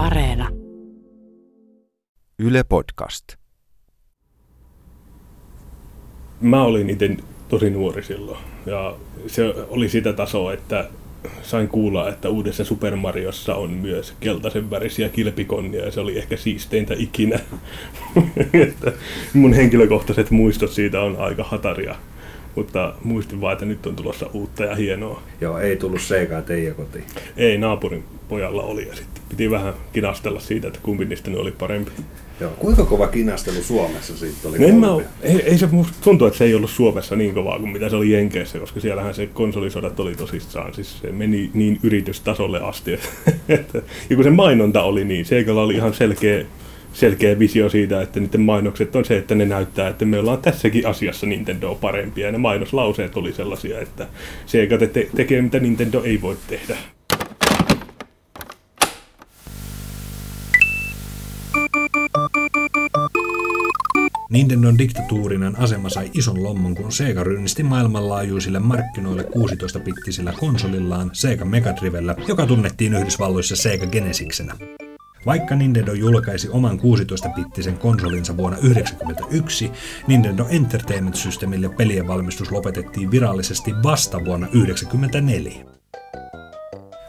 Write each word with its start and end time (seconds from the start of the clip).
Areena. 0.00 0.48
Yle 2.38 2.64
Podcast. 2.64 3.24
Mä 6.40 6.62
olin 6.62 6.90
itse 6.90 7.16
tosi 7.48 7.70
nuori 7.70 8.02
silloin 8.02 8.38
ja 8.66 8.96
se 9.26 9.54
oli 9.68 9.88
sitä 9.88 10.12
tasoa, 10.12 10.52
että 10.52 10.88
sain 11.42 11.68
kuulla, 11.68 12.08
että 12.08 12.28
uudessa 12.28 12.64
Super 12.64 12.96
Mariossa 12.96 13.54
on 13.54 13.70
myös 13.70 14.14
keltaisen 14.20 14.70
värisiä 14.70 15.08
kilpikonnia 15.08 15.84
ja 15.84 15.92
se 15.92 16.00
oli 16.00 16.18
ehkä 16.18 16.36
siisteintä 16.36 16.94
ikinä. 16.98 17.40
että 18.68 18.92
mun 19.34 19.52
henkilökohtaiset 19.52 20.30
muistot 20.30 20.70
siitä 20.70 21.00
on 21.00 21.16
aika 21.16 21.44
hataria. 21.44 21.96
Mutta 22.54 22.94
muistin 23.04 23.40
vaan, 23.40 23.52
että 23.52 23.64
nyt 23.64 23.86
on 23.86 23.96
tulossa 23.96 24.30
uutta 24.32 24.64
ja 24.64 24.76
hienoa. 24.76 25.22
Joo, 25.40 25.58
ei 25.58 25.76
tullut 25.76 26.00
seikaa 26.00 26.42
teidän 26.42 26.74
kotiin. 26.74 27.04
Ei, 27.36 27.58
naapurin 27.58 28.04
pojalla 28.28 28.62
oli 28.62 28.88
ja 28.88 28.96
sitten 28.96 29.22
piti 29.28 29.50
vähän 29.50 29.74
kinastella 29.92 30.40
siitä, 30.40 30.68
että 30.68 30.80
kumpi 30.82 31.04
niistä 31.04 31.30
oli 31.36 31.52
parempi. 31.52 31.90
Joo, 32.40 32.50
kuinka 32.58 32.84
kova 32.84 33.06
kinastelu 33.06 33.62
Suomessa 33.62 34.16
siitä 34.16 34.48
oli? 34.48 34.58
No 34.58 34.66
en 34.66 34.74
mä, 34.74 34.86
ei, 35.22 35.42
ei, 35.42 35.58
se 35.58 35.66
musta 35.66 35.92
tuntuu, 36.00 36.26
että 36.26 36.38
se 36.38 36.44
ei 36.44 36.54
ollut 36.54 36.70
Suomessa 36.70 37.16
niin 37.16 37.34
kovaa 37.34 37.58
kuin 37.58 37.70
mitä 37.70 37.88
se 37.88 37.96
oli 37.96 38.10
Jenkeissä, 38.10 38.58
koska 38.58 38.80
siellähän 38.80 39.14
se 39.14 39.26
konsolisodat 39.26 40.00
oli 40.00 40.14
tosissaan. 40.14 40.74
Siis 40.74 41.00
se 41.00 41.12
meni 41.12 41.50
niin 41.54 41.78
yritystasolle 41.82 42.60
asti. 42.60 42.92
Että, 43.48 43.82
ja 44.10 44.16
kun 44.16 44.24
se 44.24 44.30
mainonta 44.30 44.82
oli 44.82 45.04
niin, 45.04 45.24
Seikalla 45.24 45.62
oli 45.62 45.74
ihan 45.74 45.94
selkeä 45.94 46.44
selkeä 46.92 47.38
visio 47.38 47.68
siitä, 47.68 48.02
että 48.02 48.20
niiden 48.20 48.40
mainokset 48.40 48.96
on 48.96 49.04
se, 49.04 49.16
että 49.16 49.34
ne 49.34 49.46
näyttää, 49.46 49.88
että 49.88 50.04
me 50.04 50.18
ollaan 50.18 50.42
tässäkin 50.42 50.86
asiassa 50.86 51.26
Nintendo 51.26 51.74
parempia. 51.74 52.26
Ja 52.26 52.32
ne 52.32 52.38
mainoslauseet 52.38 53.16
oli 53.16 53.32
sellaisia, 53.32 53.80
että 53.80 54.06
Sega 54.46 54.78
te- 54.78 55.08
tekee 55.16 55.42
mitä 55.42 55.58
Nintendo 55.58 56.02
ei 56.02 56.20
voi 56.20 56.36
tehdä. 56.46 56.76
Nintendon 64.30 64.78
diktatuurinen 64.78 65.58
asema 65.58 65.88
sai 65.88 66.10
ison 66.14 66.42
lommon, 66.42 66.74
kun 66.74 66.92
Sega 66.92 67.24
rynnisti 67.24 67.62
maailmanlaajuisille 67.62 68.58
markkinoille 68.58 69.22
16-pittisellä 69.22 70.32
konsolillaan 70.40 71.10
Sega 71.12 71.44
Mega 71.44 71.76
Drivellä, 71.76 72.14
joka 72.28 72.46
tunnettiin 72.46 72.94
Yhdysvalloissa 72.94 73.56
Sega 73.56 73.86
Genesiksenä. 73.86 74.56
Vaikka 75.26 75.54
Nintendo 75.54 75.92
julkaisi 75.92 76.48
oman 76.48 76.78
16-bittisen 76.78 77.78
konsolinsa 77.78 78.36
vuonna 78.36 78.58
1991, 78.58 79.70
Nintendo 80.06 80.46
Entertainment 80.50 81.16
Systemille 81.16 81.68
pelien 81.68 82.08
valmistus 82.08 82.52
lopetettiin 82.52 83.10
virallisesti 83.10 83.74
vasta 83.82 84.24
vuonna 84.24 84.46
1994. 84.46 85.64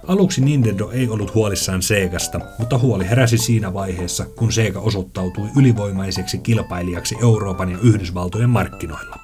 Aluksi 0.07 0.41
Nintendo 0.41 0.89
ei 0.91 1.09
ollut 1.09 1.35
huolissaan 1.35 1.81
Segasta, 1.81 2.39
mutta 2.59 2.77
huoli 2.77 3.09
heräsi 3.09 3.37
siinä 3.37 3.73
vaiheessa, 3.73 4.25
kun 4.25 4.51
Sega 4.51 4.79
osoittautui 4.79 5.49
ylivoimaiseksi 5.57 6.37
kilpailijaksi 6.37 7.15
Euroopan 7.21 7.71
ja 7.71 7.77
Yhdysvaltojen 7.83 8.49
markkinoilla. 8.49 9.15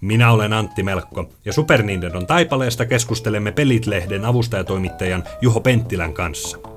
Minä 0.00 0.32
olen 0.32 0.52
Antti 0.52 0.82
Melkko, 0.82 1.28
ja 1.44 1.52
Super 1.52 1.82
Nintendon 1.82 2.26
taipaleesta 2.26 2.86
keskustelemme 2.86 3.50
Pelit-lehden 3.50 4.24
avustajatoimittajan 4.24 5.24
Juho 5.42 5.60
Penttilän 5.60 6.14
kanssa. 6.14 6.71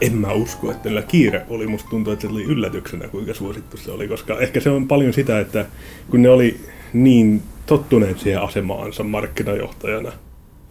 En 0.00 0.16
mä 0.16 0.32
usko, 0.32 0.70
että 0.70 0.88
niillä 0.88 1.02
kiire 1.02 1.42
oli. 1.48 1.66
Musta 1.66 1.90
tuntuu, 1.90 2.12
että 2.12 2.26
se 2.26 2.32
oli 2.32 2.44
yllätyksenä, 2.44 3.08
kuinka 3.08 3.34
suosittu 3.34 3.76
se 3.76 3.90
oli, 3.90 4.08
koska 4.08 4.38
ehkä 4.38 4.60
se 4.60 4.70
on 4.70 4.88
paljon 4.88 5.12
sitä, 5.12 5.40
että 5.40 5.66
kun 6.10 6.22
ne 6.22 6.28
oli 6.28 6.56
niin 6.92 7.42
tottuneet 7.66 8.18
siihen 8.18 8.42
asemaansa 8.42 9.04
markkinajohtajana, 9.04 10.12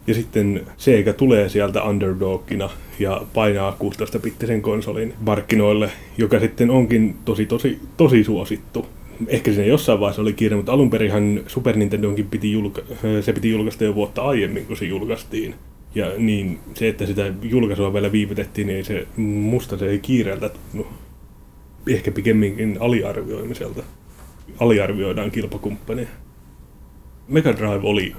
ja 0.06 0.14
sitten 0.14 0.66
Sega 0.76 1.12
tulee 1.12 1.48
sieltä 1.48 1.82
underdogina 1.82 2.70
ja 2.98 3.22
painaa 3.34 3.76
16-bittisen 3.82 4.60
konsolin 4.60 5.14
markkinoille, 5.20 5.90
joka 6.18 6.40
sitten 6.40 6.70
onkin 6.70 7.16
tosi, 7.24 7.46
tosi, 7.46 7.80
tosi 7.96 8.24
suosittu. 8.24 8.86
Ehkä 9.26 9.52
siinä 9.52 9.66
jossain 9.66 10.00
vaiheessa 10.00 10.22
oli 10.22 10.32
kiire, 10.32 10.56
mutta 10.56 10.72
alun 10.72 10.90
perinhan 10.90 11.40
Super 11.46 11.76
Nintendonkin 11.76 12.26
piti, 12.26 12.52
julka- 12.52 12.82
se 13.20 13.32
piti 13.32 13.50
julkaista 13.50 13.84
jo 13.84 13.94
vuotta 13.94 14.22
aiemmin, 14.22 14.66
kun 14.66 14.76
se 14.76 14.84
julkaistiin. 14.84 15.54
Ja 15.94 16.12
niin 16.16 16.58
se, 16.74 16.88
että 16.88 17.06
sitä 17.06 17.32
julkaisua 17.42 17.92
vielä 17.92 18.12
viivytettiin, 18.12 18.66
niin 18.66 18.84
se, 18.84 19.06
musta 19.16 19.78
se 19.78 19.88
ei 19.88 19.98
kiireeltä 19.98 20.48
tunnu. 20.48 20.86
Ehkä 21.86 22.10
pikemminkin 22.10 22.76
aliarvioimiselta. 22.80 23.82
Aliarvioidaan 24.60 25.30
kilpakumppania. 25.30 26.08
Mega 27.28 27.56
Drive 27.56 27.80
oli 27.88 28.14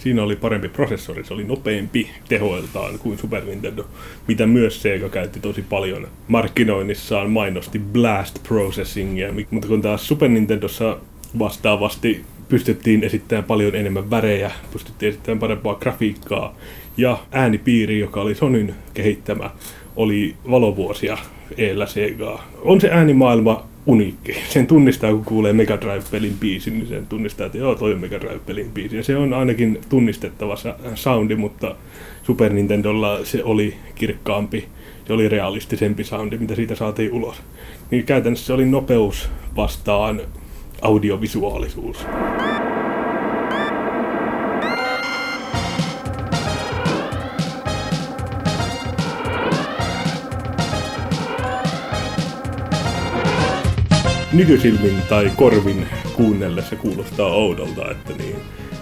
siinä 0.00 0.22
oli 0.22 0.36
parempi 0.36 0.68
prosessori, 0.68 1.24
se 1.24 1.34
oli 1.34 1.44
nopeampi 1.44 2.10
tehoiltaan 2.28 2.98
kuin 2.98 3.18
Super 3.18 3.44
Nintendo, 3.44 3.84
mitä 4.28 4.46
myös 4.46 4.82
Sega 4.82 5.08
käytti 5.08 5.40
tosi 5.40 5.62
paljon 5.62 6.08
markkinoinnissaan, 6.28 7.30
mainosti 7.30 7.78
blast 7.78 8.42
processingia, 8.42 9.32
mutta 9.50 9.68
kun 9.68 9.82
taas 9.82 10.08
Super 10.08 10.28
Nintendossa 10.28 10.98
vastaavasti 11.38 12.24
pystyttiin 12.48 13.04
esittämään 13.04 13.44
paljon 13.44 13.74
enemmän 13.74 14.10
värejä, 14.10 14.50
pystyttiin 14.72 15.10
esittämään 15.10 15.38
parempaa 15.38 15.74
grafiikkaa 15.74 16.56
ja 16.98 17.18
äänipiiri, 17.32 17.98
joka 17.98 18.20
oli 18.20 18.34
Sonyn 18.34 18.74
kehittämä, 18.94 19.50
oli 19.96 20.34
valovuosia 20.50 21.18
eellä 21.56 21.86
Segaa. 21.86 22.44
On 22.62 22.80
se 22.80 22.90
äänimaailma 22.90 23.66
uniikki. 23.86 24.36
Sen 24.48 24.66
tunnistaa, 24.66 25.10
kun 25.10 25.24
kuulee 25.24 25.52
Mega 25.52 25.80
Drive-pelin 25.80 26.36
biisin, 26.40 26.74
niin 26.78 26.86
sen 26.86 27.06
tunnistaa, 27.06 27.46
että 27.46 27.58
joo, 27.58 27.74
toi 27.74 27.92
on 27.92 28.00
Mega 28.00 28.20
Drive-pelin 28.20 28.70
biisi. 28.70 28.96
Ja 28.96 29.02
se 29.02 29.16
on 29.16 29.34
ainakin 29.34 29.80
tunnistettava 29.88 30.54
soundi, 30.94 31.34
mutta 31.36 31.74
Super 32.22 32.52
Nintendolla 32.52 33.24
se 33.24 33.44
oli 33.44 33.74
kirkkaampi, 33.94 34.68
se 35.06 35.12
oli 35.12 35.28
realistisempi 35.28 36.04
soundi, 36.04 36.38
mitä 36.38 36.54
siitä 36.54 36.74
saatiin 36.74 37.12
ulos. 37.12 37.36
Niin 37.90 38.04
käytännössä 38.04 38.46
se 38.46 38.52
oli 38.52 38.66
nopeus 38.66 39.30
vastaan 39.56 40.20
audiovisuaalisuus. 40.82 42.06
Nykysilmin 54.38 55.02
tai 55.08 55.30
korvin 55.36 55.86
kuunnellessa 56.16 56.76
kuulostaa 56.76 57.26
oudolta, 57.26 57.90
että 57.90 58.12
niin 58.18 58.36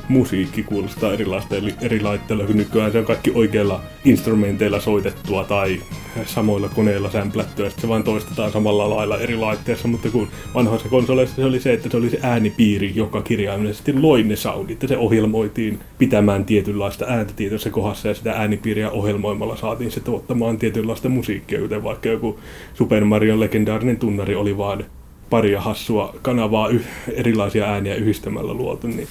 musiikki 0.09 0.63
kuulostaa 0.63 1.13
erilaista 1.13 1.55
eri 1.81 2.01
laitteilla, 2.01 2.45
kun 2.45 2.57
nykyään. 2.57 2.93
Se 2.93 2.99
on 2.99 3.05
kaikki 3.05 3.33
oikeilla 3.35 3.81
instrumenteilla 4.05 4.81
soitettua 4.81 5.45
tai 5.45 5.81
samoilla 6.27 6.69
koneilla 6.69 7.11
sämplättyä, 7.11 7.67
että 7.67 7.81
se 7.81 7.89
vain 7.89 8.03
toistetaan 8.03 8.53
samalla 8.53 8.91
lailla 8.91 9.19
eri 9.19 9.37
laitteissa, 9.37 9.89
mutta 9.89 10.11
kun 10.11 10.29
vanhoissa 10.55 10.89
konsoleissa 10.89 11.37
se 11.37 11.45
oli 11.45 11.61
se, 11.61 11.73
että 11.73 11.89
se 11.91 11.97
oli 11.97 12.11
se 12.11 12.19
äänipiiri, 12.23 12.93
joka 12.95 13.23
kirjaimellisesti 13.23 13.93
loi 13.93 14.23
ne 14.23 14.37
soundit, 14.37 14.83
ja 14.83 14.89
se 14.89 14.97
ohjelmoitiin 14.97 15.81
pitämään 15.99 16.45
tietynlaista 16.45 17.05
ääntä 17.09 17.33
tietyssä 17.37 17.71
kohdassa, 17.71 18.09
ja 18.09 18.15
sitä 18.15 18.33
äänipiiriä 18.33 18.91
ohjelmoimalla 18.91 19.57
saatiin 19.57 19.91
se 19.91 20.01
tuottamaan 20.01 20.59
tietynlaista 20.59 21.09
musiikkia, 21.09 21.61
joten 21.61 21.85
vaikka 21.85 22.09
joku 22.09 22.41
Super 22.75 23.05
Mario 23.05 23.41
legendaarinen 23.41 23.99
tunnari 23.99 24.35
oli 24.35 24.59
vaan 24.59 24.85
paria 25.31 25.61
hassua 25.61 26.15
kanavaa 26.23 26.69
y- 26.69 26.85
erilaisia 27.13 27.65
ääniä 27.65 27.95
yhdistämällä 27.95 28.55
luotu, 28.55 28.87
niin 28.87 29.09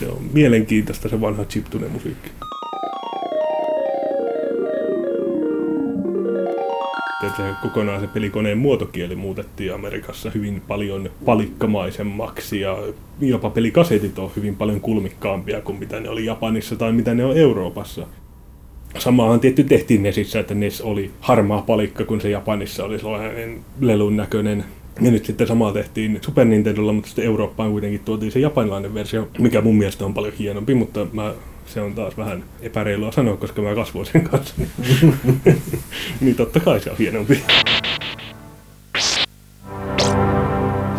se 0.00 0.08
on 0.08 0.22
mielenkiintoista 0.32 1.08
se 1.08 1.20
vanha 1.20 1.44
chiptune 1.44 1.88
musiikki. 1.88 2.30
se 7.36 7.42
kokonaan 7.62 8.00
se 8.00 8.06
pelikoneen 8.06 8.58
muotokieli 8.58 9.16
muutettiin 9.16 9.74
Amerikassa 9.74 10.30
hyvin 10.30 10.62
paljon 10.68 11.10
palikkamaisemmaksi 11.24 12.60
ja 12.60 12.78
jopa 13.20 13.50
pelikasetit 13.50 14.18
on 14.18 14.30
hyvin 14.36 14.56
paljon 14.56 14.80
kulmikkaampia 14.80 15.60
kuin 15.60 15.78
mitä 15.78 16.00
ne 16.00 16.08
oli 16.08 16.24
Japanissa 16.24 16.76
tai 16.76 16.92
mitä 16.92 17.14
ne 17.14 17.24
on 17.24 17.36
Euroopassa. 17.36 18.06
Samaahan 18.98 19.40
tietty 19.40 19.64
tehtiin 19.64 20.02
Nesissä, 20.02 20.40
että 20.40 20.54
Nes 20.54 20.80
oli 20.80 21.10
harmaa 21.20 21.62
palikka, 21.62 22.04
kun 22.04 22.20
se 22.20 22.30
Japanissa 22.30 22.84
oli 22.84 22.98
sellainen 22.98 23.60
lelun 23.80 24.16
näköinen 24.16 24.64
ja 25.00 25.10
nyt 25.10 25.24
sitten 25.24 25.46
samaa 25.46 25.72
tehtiin 25.72 26.18
Super 26.24 26.44
Nintendolla, 26.44 26.92
mutta 26.92 27.08
sitten 27.08 27.24
Eurooppaan 27.24 27.70
kuitenkin 27.70 28.00
tuotiin 28.00 28.32
se 28.32 28.40
japanilainen 28.40 28.94
versio, 28.94 29.28
mikä 29.38 29.60
mun 29.60 29.78
mielestä 29.78 30.04
on 30.04 30.14
paljon 30.14 30.34
hienompi, 30.38 30.74
mutta 30.74 31.06
mä, 31.12 31.34
se 31.66 31.80
on 31.80 31.94
taas 31.94 32.16
vähän 32.16 32.44
epäreilua 32.62 33.12
sanoa, 33.12 33.36
koska 33.36 33.62
mä 33.62 33.74
kasvoin 33.74 34.06
sen 34.06 34.24
kanssa. 34.24 34.54
Niin, 36.20 36.36
totta 36.36 36.60
kai 36.60 36.80
se 36.80 36.90
on 36.90 36.96
hienompi. 36.98 37.42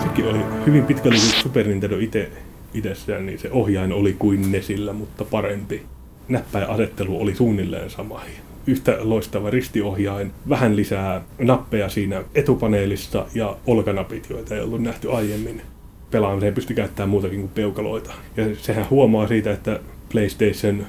Sekin 0.03 0.25
oli 0.25 0.39
hyvin 0.65 0.85
pitkälle 0.85 1.17
Super 1.17 1.67
Nintendo 1.67 1.99
itse 1.99 2.31
itsessään, 2.73 3.25
niin 3.25 3.39
se 3.39 3.51
ohjain 3.51 3.91
oli 3.91 4.15
kuin 4.19 4.51
Nesillä, 4.51 4.93
mutta 4.93 5.25
parempi. 5.25 5.81
Näppäjäasettelu 6.27 7.21
oli 7.21 7.35
suunnilleen 7.35 7.89
sama 7.89 8.21
yhtä 8.68 8.98
loistava 9.00 9.50
ristiohjain, 9.50 10.31
vähän 10.50 10.75
lisää 10.75 11.22
nappeja 11.40 11.90
siinä 11.90 12.24
etupaneelissa 12.36 13.25
ja 13.34 13.58
olkanapit, 13.68 14.30
joita 14.30 14.56
ei 14.56 14.62
ollut 14.62 14.81
nähty 14.81 15.12
aiemmin. 15.12 15.62
Pelaamiseen 16.12 16.54
pystyi 16.54 16.75
käyttämään 16.75 17.10
muutakin 17.10 17.40
kuin 17.40 17.52
peukaloita. 17.56 18.13
Ja 18.38 18.46
sehän 18.56 18.90
huomaa 18.90 19.28
siitä, 19.28 19.52
että 19.52 19.80
PlayStation 20.12 20.86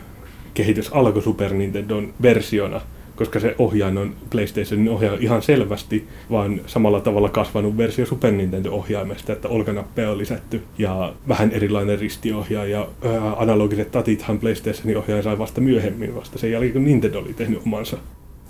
kehitys 0.55 0.93
alkoi 0.93 1.23
Super 1.23 1.55
Nintendon 1.55 2.15
versiona, 2.23 2.81
koska 3.17 3.41
se 3.41 3.55
ohjain 3.59 3.99
on 3.99 4.14
PlayStationin 4.31 4.88
ohjain 4.88 5.23
ihan 5.23 5.43
selvästi, 5.43 6.09
vaan 6.31 6.61
samalla 6.67 7.00
tavalla 7.00 7.29
kasvanut 7.29 7.76
versio 7.76 8.06
Super 8.06 8.32
Nintendo-ohjaimesta, 8.32 9.32
että 9.32 9.49
olkanappeja 9.49 10.11
on 10.11 10.19
lisätty 10.19 10.62
ja 10.79 11.14
vähän 11.29 11.50
erilainen 11.50 11.99
ristiohjaaja 11.99 12.79
ja 12.79 12.88
ää, 13.05 13.32
analogiset 13.32 13.91
tatithan 13.91 14.38
PlayStationin 14.38 14.99
ohjaaja 14.99 15.23
sai 15.23 15.38
vasta 15.38 15.61
myöhemmin, 15.61 16.14
vasta 16.14 16.38
sen 16.38 16.50
jälkeen 16.50 16.73
kun 16.73 16.85
Nintendo 16.85 17.19
oli 17.19 17.35
tehnyt 17.35 17.62
omansa. 17.67 17.97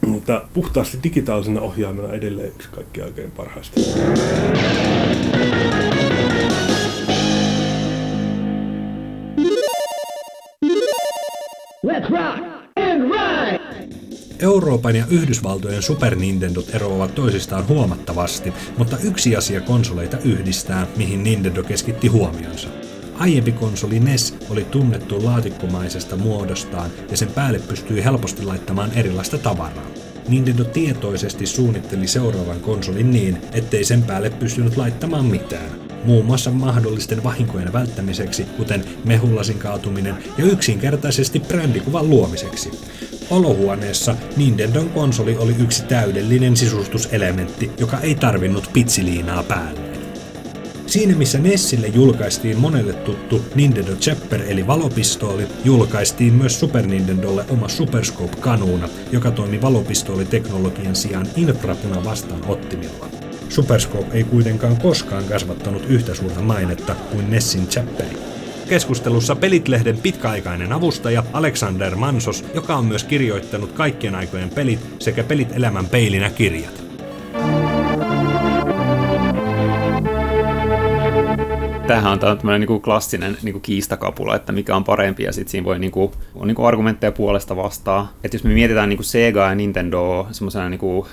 Mutta 0.06 0.42
puhtaasti 0.54 0.98
digitaalisena 1.04 1.60
ohjaimena 1.60 2.12
edelleen 2.12 2.48
yksi 2.48 2.68
kaikki 2.70 3.02
oikein 3.02 3.30
parhaista. 3.30 3.80
Euroopan 14.42 14.96
ja 14.96 15.06
Yhdysvaltojen 15.10 15.82
Super 15.82 16.16
Nintendot 16.16 16.74
eroavat 16.74 17.14
toisistaan 17.14 17.68
huomattavasti, 17.68 18.52
mutta 18.78 18.96
yksi 19.02 19.36
asia 19.36 19.60
konsoleita 19.60 20.18
yhdistää, 20.18 20.86
mihin 20.96 21.24
Nintendo 21.24 21.62
keskitti 21.62 22.08
huomionsa. 22.08 22.68
Aiempi 23.18 23.52
konsoli 23.52 24.00
NES 24.00 24.34
oli 24.50 24.64
tunnettu 24.64 25.24
laatikkomaisesta 25.24 26.16
muodostaan 26.16 26.90
ja 27.10 27.16
sen 27.16 27.28
päälle 27.28 27.58
pystyi 27.58 28.04
helposti 28.04 28.42
laittamaan 28.44 28.92
erilaista 28.92 29.38
tavaraa. 29.38 29.86
Nintendo 30.28 30.64
tietoisesti 30.64 31.46
suunnitteli 31.46 32.06
seuraavan 32.06 32.60
konsolin 32.60 33.10
niin, 33.10 33.38
ettei 33.52 33.84
sen 33.84 34.02
päälle 34.02 34.30
pystynyt 34.30 34.76
laittamaan 34.76 35.24
mitään. 35.24 35.70
Muun 36.04 36.26
muassa 36.26 36.50
mahdollisten 36.50 37.22
vahinkojen 37.22 37.72
välttämiseksi, 37.72 38.44
kuten 38.56 38.84
mehulasin 39.04 39.58
kaatuminen 39.58 40.14
ja 40.38 40.44
yksinkertaisesti 40.44 41.40
brändikuvan 41.40 42.10
luomiseksi. 42.10 42.70
Olohuoneessa 43.32 44.16
Nintendon 44.36 44.90
konsoli 44.90 45.36
oli 45.36 45.54
yksi 45.58 45.82
täydellinen 45.84 46.56
sisustuselementti, 46.56 47.70
joka 47.78 48.00
ei 48.00 48.14
tarvinnut 48.14 48.70
pitsiliinaa 48.72 49.42
päälle. 49.42 49.80
Siinä 50.86 51.16
missä 51.16 51.38
Nessille 51.38 51.86
julkaistiin 51.86 52.58
monelle 52.58 52.92
tuttu 52.92 53.44
Nintendo 53.54 53.92
Chopper 53.92 54.42
eli 54.48 54.66
valopistooli, 54.66 55.46
julkaistiin 55.64 56.32
myös 56.32 56.60
Super 56.60 56.86
Nintendolle 56.86 57.44
oma 57.50 57.68
Superscope 57.68 58.36
kanuuna, 58.36 58.88
joka 59.12 59.30
toimi 59.30 59.62
valopistooliteknologian 59.62 60.96
sijaan 60.96 61.26
infrapuna 61.36 62.04
vastaanottimilla. 62.04 63.08
Superscope 63.48 64.16
ei 64.16 64.24
kuitenkaan 64.24 64.76
koskaan 64.76 65.24
kasvattanut 65.24 65.84
yhtä 65.88 66.14
suurta 66.14 66.40
mainetta 66.40 66.94
kuin 66.94 67.30
Nessin 67.30 67.66
Chapperi. 67.66 68.16
Keskustelussa 68.68 69.36
Pelit-lehden 69.36 69.98
pitkäaikainen 69.98 70.72
avustaja 70.72 71.24
Alexander 71.32 71.96
Mansos, 71.96 72.44
joka 72.54 72.76
on 72.76 72.84
myös 72.84 73.04
kirjoittanut 73.04 73.72
kaikkien 73.72 74.14
aikojen 74.14 74.50
pelit 74.50 74.80
sekä 74.98 75.24
Pelit 75.24 75.52
elämän 75.52 75.86
peilinä 75.86 76.30
kirjat. 76.30 76.82
Tämähän 81.86 82.12
on 82.12 82.18
tämmöinen 82.18 82.60
niin 82.60 82.68
kuin 82.68 82.82
klassinen 82.82 83.36
niin 83.42 83.52
kuin 83.52 83.62
kiistakapula, 83.62 84.36
että 84.36 84.52
mikä 84.52 84.76
on 84.76 84.84
parempi, 84.84 85.22
ja 85.22 85.32
sitten 85.32 85.50
siinä 85.50 85.64
voi 85.64 85.78
niin 85.78 85.92
kuin, 85.92 86.12
on 86.34 86.48
niin 86.48 86.54
kuin 86.54 86.66
argumentteja 86.66 87.12
puolesta 87.12 87.56
vastaan. 87.56 88.08
Että 88.24 88.34
jos 88.34 88.44
me 88.44 88.54
mietitään 88.54 88.88
niin 88.88 88.96
kuin 88.96 89.04
Sega 89.04 89.48
ja 89.48 89.54
Nintendo 89.54 90.26
semmoisena 90.30 90.68
niin 90.68 90.80
kuin 90.80 91.06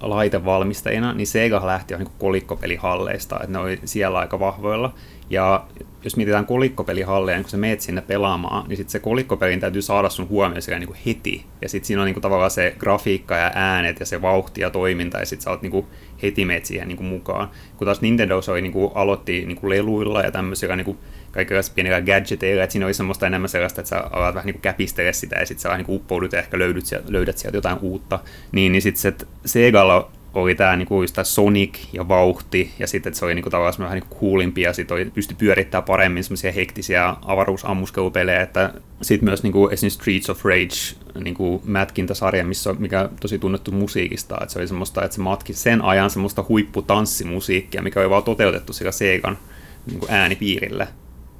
laitevalmistajina, 0.00 1.12
niin 1.12 1.26
Sega 1.26 1.66
lähti 1.66 1.94
jo 1.94 1.98
niin 1.98 2.08
kolikkopelihalleista, 2.18 3.36
että 3.36 3.52
ne 3.52 3.58
oli 3.58 3.80
siellä 3.84 4.18
aika 4.18 4.40
vahvoilla. 4.40 4.94
Ja 5.30 5.66
jos 6.04 6.16
mietitään 6.16 6.46
kolikkopelihalleja, 6.46 7.36
niin 7.36 7.44
kun 7.44 7.50
sä 7.50 7.56
meet 7.56 7.80
sinne 7.80 8.00
pelaamaan, 8.00 8.68
niin 8.68 8.76
sitten 8.76 8.92
se 8.92 8.98
kolikkopelin 8.98 9.60
täytyy 9.60 9.82
saada 9.82 10.08
sun 10.08 10.28
huomioon 10.28 10.62
sekä 10.62 10.78
niin 10.78 10.94
heti. 11.06 11.44
Ja 11.62 11.68
sitten 11.68 11.86
siinä 11.86 12.02
on 12.02 12.06
niin 12.06 12.14
kuin 12.14 12.22
tavallaan 12.22 12.50
se 12.50 12.74
grafiikka 12.78 13.36
ja 13.36 13.52
äänet 13.54 14.00
ja 14.00 14.06
se 14.06 14.22
vauhti 14.22 14.60
ja 14.60 14.70
toiminta, 14.70 15.18
ja 15.18 15.26
sitten 15.26 15.44
sä 15.44 15.50
oot 15.50 15.62
niin 15.62 15.70
kuin 15.70 15.86
heti 16.22 16.44
meet 16.44 16.64
siihen 16.64 16.88
niin 16.88 16.96
kuin 16.96 17.08
mukaan. 17.08 17.50
Kun 17.76 17.84
taas 17.84 18.00
Nintendo 18.00 18.40
oli, 18.48 18.62
niin 18.62 18.72
kuin, 18.72 18.90
aloitti 18.94 19.46
niin 19.46 19.56
kuin 19.56 19.70
leluilla 19.70 20.22
ja 20.22 20.32
tämmöisillä 20.32 20.76
niin 20.76 20.84
kuin 20.84 20.98
kaikenlaisilla 21.32 21.74
pienillä 21.74 22.00
gadgeteilla, 22.00 22.62
että 22.62 22.72
siinä 22.72 22.86
oli 22.86 22.94
semmoista 22.94 23.26
enemmän 23.26 23.48
sellaista, 23.48 23.80
että 23.80 23.88
sä 23.88 24.04
alat 24.10 24.34
vähän 24.34 24.46
niin 24.46 24.60
käpistellä 24.60 25.12
sitä 25.12 25.36
ja 25.36 25.46
sitten 25.46 25.62
sä 25.62 25.68
vähän 25.68 25.84
niin 25.84 25.96
uppoudut 25.96 26.32
ja 26.32 26.38
ehkä 26.38 26.58
löydät 26.58 26.86
sieltä, 26.86 27.12
löydät 27.12 27.38
sieltä 27.38 27.56
jotain 27.56 27.78
uutta. 27.80 28.18
Niin, 28.52 28.72
niin 28.72 28.82
sitten 28.82 29.02
se 29.02 29.26
Segalla 29.46 30.10
oli 30.34 30.54
tämä 30.54 30.76
niinku 30.76 31.02
just 31.02 31.14
tää 31.14 31.24
Sonic 31.24 31.78
ja 31.92 32.08
vauhti, 32.08 32.70
ja 32.78 32.86
sitten 32.86 33.14
se 33.14 33.24
oli 33.24 33.34
niinku 33.34 33.50
tavallaan 33.50 33.74
vähän 33.78 33.94
niinku 33.94 34.16
coolimpi, 34.20 34.60
ja 34.62 34.72
sitten 34.72 35.10
pystyi 35.10 35.36
pyörittämään 35.36 35.84
paremmin 35.84 36.24
semmoisia 36.24 36.52
hektisiä 36.52 37.14
avaruusammuskelupelejä, 37.24 38.42
että 38.42 38.74
sitten 39.02 39.28
myös 39.28 39.42
niinku 39.42 39.68
esimerkiksi 39.68 39.98
Streets 39.98 40.30
of 40.30 40.44
Rage 40.44 41.24
niinku 41.24 41.62
mätkintäsarja, 41.64 42.44
missä 42.44 42.74
mikä 42.78 43.08
tosi 43.20 43.38
tunnettu 43.38 43.72
musiikista, 43.72 44.38
että 44.40 44.52
se 44.52 44.58
oli 44.58 44.68
semmoista, 44.68 45.04
että 45.04 45.14
se 45.14 45.20
matki 45.20 45.52
sen 45.52 45.82
ajan 45.82 46.10
semmoista 46.10 46.44
huipputanssimusiikkia, 46.48 47.82
mikä 47.82 48.00
oli 48.00 48.10
vaan 48.10 48.22
toteutettu 48.22 48.72
sillä 48.72 48.92
Segan 48.92 49.38
niinku 49.86 50.06
äänipiirillä. 50.08 50.86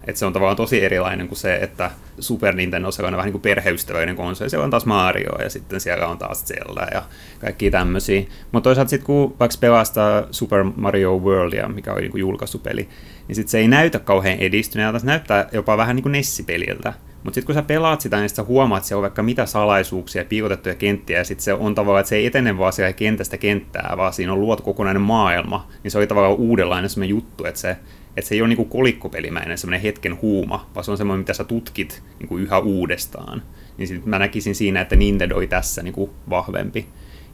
Että 0.09 0.19
se 0.19 0.27
on 0.27 0.33
tavallaan 0.33 0.57
tosi 0.57 0.85
erilainen 0.85 1.29
kuin 1.29 1.39
se, 1.39 1.55
että 1.55 1.91
Super 2.21 2.55
Nintendo 2.55 2.89
on 2.89 3.13
vähän 3.13 3.25
niin 3.25 3.33
kuin 3.33 3.43
perheystävällinen 3.43 4.17
konsoli. 4.17 4.51
Siellä 4.51 4.65
on 4.65 4.71
taas 4.71 4.87
Mario 4.87 5.43
ja 5.43 5.51
sitten 5.51 5.81
siellä 5.81 6.07
on 6.07 6.19
taas 6.19 6.45
Zelda 6.45 6.87
ja 6.95 7.03
kaikki 7.41 7.71
tämmöisiä. 7.71 8.23
Mutta 8.53 8.65
toisaalta 8.65 8.91
sitten 8.91 9.07
kun 9.07 9.37
vaikka 9.41 9.57
pelastaa 9.61 10.23
Super 10.31 10.65
Mario 10.77 11.19
Worldia, 11.19 11.69
mikä 11.69 11.93
on 11.93 12.01
niin 12.01 12.11
kuin 12.11 12.21
julkaisupeli, 12.21 12.89
niin 13.29 13.37
sitten 13.37 13.51
se 13.51 13.59
ei 13.59 13.69
näytä 13.69 13.99
kauhean 13.99 14.39
edistyneeltä. 14.39 14.99
Se 14.99 15.07
näyttää 15.07 15.49
jopa 15.53 15.77
vähän 15.77 15.97
niin 15.97 16.03
kuin 16.03 16.13
Nessi-peliltä. 16.13 16.93
Mutta 17.25 17.35
sitten 17.35 17.47
kun 17.47 17.55
sä 17.55 17.63
pelaat 17.63 18.01
sitä, 18.01 18.17
niin 18.17 18.29
sä 18.29 18.43
huomaat, 18.43 18.81
että 18.81 18.89
se 18.89 18.95
on 18.95 19.03
vaikka 19.03 19.23
mitä 19.23 19.47
salaisuuksia, 19.47 20.25
piilotettuja 20.25 20.75
kenttiä, 20.75 21.19
ja 21.19 21.25
sitten 21.25 21.45
se 21.45 21.55
on 21.55 21.75
tavallaan, 21.75 22.01
että 22.01 22.09
se 22.09 22.17
ei 22.17 22.27
etene 22.27 22.59
vaan 22.59 22.73
siellä 22.73 22.93
kentästä 22.93 23.39
kenttää, 23.39 23.95
vaan 23.97 24.13
siinä 24.13 24.33
on 24.33 24.41
luotu 24.41 24.63
kokonainen 24.63 25.03
maailma, 25.03 25.69
niin 25.83 25.91
se 25.91 25.99
oli 25.99 26.07
tavallaan 26.07 26.35
uudenlainen 26.35 26.91
semmoinen 26.91 27.11
juttu, 27.11 27.45
että 27.45 27.61
se 27.61 27.77
että 28.19 28.29
se 28.29 28.35
ei 28.35 28.43
ole 28.43 28.49
niin 28.49 28.69
kolikkopelimäinen 28.69 29.59
semmoinen 29.59 29.81
hetken 29.81 30.21
huuma, 30.23 30.71
vaan 30.75 30.85
se 30.85 30.91
on 30.91 30.99
semmoinen, 30.99 31.21
mitä 31.21 31.33
sä 31.33 31.45
tutkit 31.45 32.03
niin 32.19 32.29
kuin 32.29 32.43
yhä 32.43 32.59
uudestaan. 32.59 33.43
Niin 33.79 33.89
sit 33.89 34.07
mä 34.07 34.19
näkisin 34.19 34.55
siinä, 34.55 34.81
että 34.81 34.97
Nintendo 34.97 35.37
oli 35.37 35.47
tässä 35.47 35.83
niin 35.83 35.95
kuin 35.95 36.11
vahvempi. 36.31 36.87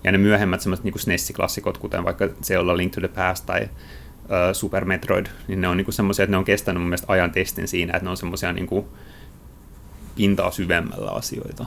Ja 0.04 0.12
ne 0.12 0.18
myöhemmät 0.18 0.60
semmoiset 0.60 0.84
niin 0.84 1.00
SNES-klassikot, 1.00 1.78
kuten 1.78 2.04
vaikka 2.04 2.28
Zelda 2.42 2.76
Link 2.76 2.94
to 2.94 3.00
the 3.00 3.08
Past 3.08 3.46
tai 3.46 3.62
uh, 3.62 3.68
Super 4.52 4.84
Metroid, 4.84 5.26
niin 5.48 5.60
ne 5.60 5.68
on 5.68 5.76
niin 5.76 5.92
semmoisia, 5.92 6.22
että 6.22 6.30
ne 6.30 6.36
on 6.36 6.44
kestänyt 6.44 6.82
mun 6.82 6.88
mielestä 6.88 7.12
ajan 7.12 7.32
testin 7.32 7.68
siinä, 7.68 7.92
että 7.92 8.04
ne 8.04 8.10
on 8.10 8.16
semmoisia 8.16 8.52
niin 8.52 8.66
kuin 8.66 8.86
pintaa 10.16 10.50
syvemmällä 10.50 11.10
asioita. 11.10 11.64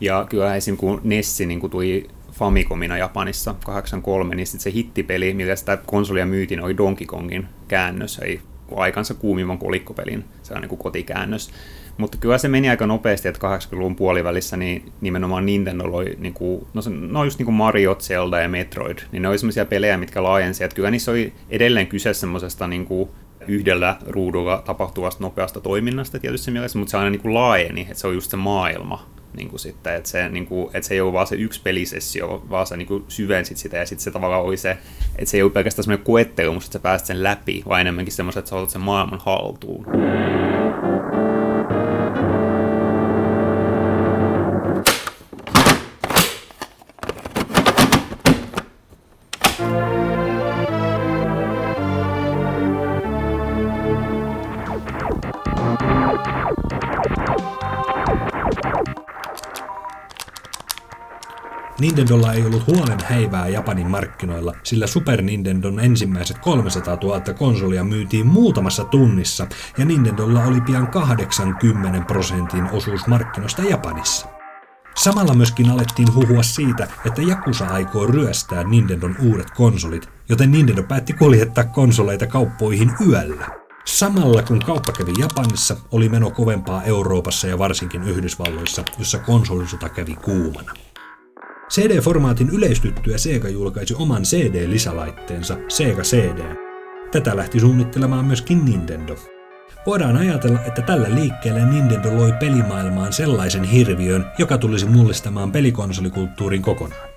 Ja 0.00 0.26
kyllä 0.28 0.56
esim. 0.56 0.76
kun 0.76 1.00
Nessi 1.04 1.46
niin 1.46 1.60
kuin 1.60 1.70
tuli 1.70 2.08
Famicomina 2.32 2.98
Japanissa 2.98 3.54
83, 3.64 4.34
niin 4.34 4.46
sitten 4.46 4.60
se 4.60 4.72
hittipeli, 4.72 5.34
millä 5.34 5.56
sitä 5.56 5.78
konsolia 5.86 6.26
myytiin, 6.26 6.62
oli 6.62 6.76
Donkey 6.76 7.06
Kongin 7.06 7.46
käännös, 7.68 8.18
eli 8.18 8.40
aikansa 8.76 9.14
kuumimman 9.14 9.58
kolikkopelin 9.58 10.24
se 10.42 10.54
on 10.54 10.60
niin 10.60 10.68
kuin 10.68 10.78
kotikäännös. 10.78 11.50
Mutta 11.98 12.18
kyllä 12.18 12.38
se 12.38 12.48
meni 12.48 12.68
aika 12.68 12.86
nopeasti, 12.86 13.28
että 13.28 13.58
80-luvun 13.58 13.96
puolivälissä 13.96 14.56
niin 14.56 14.92
nimenomaan 15.00 15.46
Nintendo 15.46 15.84
oli, 15.84 16.16
niin 16.18 16.34
kuin, 16.34 16.66
no, 16.74 16.82
se, 16.82 16.90
no 16.90 17.24
just 17.24 17.38
niin 17.38 17.44
kuin 17.44 17.54
Mario, 17.54 17.94
Zelda 17.94 18.40
ja 18.40 18.48
Metroid, 18.48 18.98
niin 19.12 19.22
ne 19.22 19.28
oli 19.28 19.38
semmoisia 19.38 19.66
pelejä, 19.66 19.98
mitkä 19.98 20.22
laajensi, 20.22 20.64
että 20.64 20.74
kyllä 20.74 20.90
niissä 20.90 21.10
oli 21.10 21.32
edelleen 21.50 21.86
kyse 21.86 22.14
semmoisesta 22.14 22.66
niin 22.66 22.86
yhdellä 23.48 23.96
ruudulla 24.06 24.62
tapahtuvasta 24.64 25.24
nopeasta 25.24 25.60
toiminnasta 25.60 26.18
tietysti 26.18 26.50
mielessä, 26.50 26.78
mutta 26.78 26.90
se 26.90 26.96
aina 26.96 27.10
niin 27.10 27.20
kuin 27.20 27.34
laajeni, 27.34 27.80
että 27.80 27.94
se 27.94 28.06
on 28.06 28.14
just 28.14 28.30
se 28.30 28.36
maailma, 28.36 29.06
niin 29.36 29.48
kuin 29.48 29.60
sitten, 29.60 29.94
että 29.94 30.08
se, 30.08 30.28
niin 30.28 30.46
kuin, 30.46 30.66
että 30.66 30.88
se 30.88 30.94
ei 30.94 31.00
ole 31.00 31.12
vaan 31.12 31.26
se 31.26 31.36
yksi 31.36 31.60
pelisessio, 31.62 32.44
vaan 32.50 32.66
sä 32.66 32.76
niin 32.76 32.88
kuin 32.88 33.04
syvensit 33.08 33.56
sitä 33.56 33.76
ja 33.76 33.86
sitten 33.86 34.04
se 34.04 34.10
tavallaan 34.10 34.42
oli 34.42 34.56
se, 34.56 34.78
että 35.16 35.30
se 35.30 35.36
ei 35.36 35.42
ole 35.42 35.50
pelkästään 35.50 35.84
semmoinen 35.84 36.04
koettelemus, 36.04 36.64
että 36.64 36.72
sä 36.72 36.82
pääset 36.82 37.06
sen 37.06 37.22
läpi, 37.22 37.62
vaan 37.68 37.80
enemmänkin 37.80 38.14
semmoiset, 38.14 38.38
että 38.38 38.48
sä 38.48 38.56
otat 38.56 38.70
sen 38.70 38.82
maailman 38.82 39.20
haltuun. 39.24 39.86
Nintendolla 61.86 62.32
ei 62.32 62.44
ollut 62.44 62.66
huolen 62.66 62.98
häivää 63.04 63.48
Japanin 63.48 63.90
markkinoilla, 63.90 64.52
sillä 64.62 64.86
Super 64.86 65.22
Nintendon 65.22 65.80
ensimmäiset 65.80 66.38
300 66.38 66.98
000 67.02 67.20
konsolia 67.20 67.84
myytiin 67.84 68.26
muutamassa 68.26 68.84
tunnissa, 68.84 69.46
ja 69.78 69.84
Nintendolla 69.84 70.44
oli 70.44 70.60
pian 70.60 70.88
80 70.88 72.00
prosentin 72.06 72.70
osuus 72.70 73.06
markkinoista 73.06 73.62
Japanissa. 73.62 74.26
Samalla 74.96 75.34
myöskin 75.34 75.70
alettiin 75.70 76.14
huhua 76.14 76.42
siitä, 76.42 76.88
että 77.04 77.22
Jakusa 77.22 77.66
aikoo 77.66 78.06
ryöstää 78.06 78.64
Nintendon 78.64 79.16
uudet 79.22 79.50
konsolit, 79.50 80.08
joten 80.28 80.52
Nintendo 80.52 80.82
päätti 80.82 81.12
kuljettaa 81.12 81.64
konsoleita 81.64 82.26
kauppoihin 82.26 82.90
yöllä. 83.08 83.46
Samalla 83.84 84.42
kun 84.42 84.60
kauppa 84.66 84.92
kävi 84.92 85.12
Japanissa, 85.18 85.76
oli 85.92 86.08
meno 86.08 86.30
kovempaa 86.30 86.82
Euroopassa 86.82 87.46
ja 87.46 87.58
varsinkin 87.58 88.02
Yhdysvalloissa, 88.02 88.84
jossa 88.98 89.18
konsolisota 89.18 89.88
kävi 89.88 90.14
kuumana. 90.14 90.72
CD-formaatin 91.70 92.50
yleistyttyä 92.52 93.18
Sega 93.18 93.48
julkaisi 93.48 93.94
oman 93.94 94.22
CD-lisälaitteensa 94.22 95.56
Sega 95.68 96.02
CD. 96.02 96.56
Tätä 97.12 97.36
lähti 97.36 97.60
suunnittelemaan 97.60 98.24
myöskin 98.24 98.64
Nintendo. 98.64 99.16
Voidaan 99.86 100.16
ajatella, 100.16 100.58
että 100.66 100.82
tällä 100.82 101.14
liikkeellä 101.14 101.66
Nintendo 101.66 102.16
loi 102.16 102.32
pelimaailmaan 102.40 103.12
sellaisen 103.12 103.64
hirviön, 103.64 104.24
joka 104.38 104.58
tulisi 104.58 104.86
mullistamaan 104.86 105.52
pelikonsolikulttuurin 105.52 106.62
kokonaan. 106.62 107.08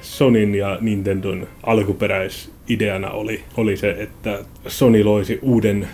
Sonin 0.00 0.54
ja 0.54 0.78
Nintendon 0.80 1.48
alkuperäisideana 1.62 3.10
oli, 3.10 3.44
oli 3.56 3.76
se, 3.76 3.90
että 3.90 4.38
Sony 4.66 5.04
loisi 5.04 5.38
uuden 5.42 5.88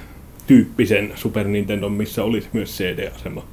tyyppisen 0.46 1.12
Super 1.14 1.48
Nintendo, 1.48 1.88
missä 1.88 2.24
olisi 2.24 2.48
myös 2.52 2.78
CD-asema. 2.78 3.44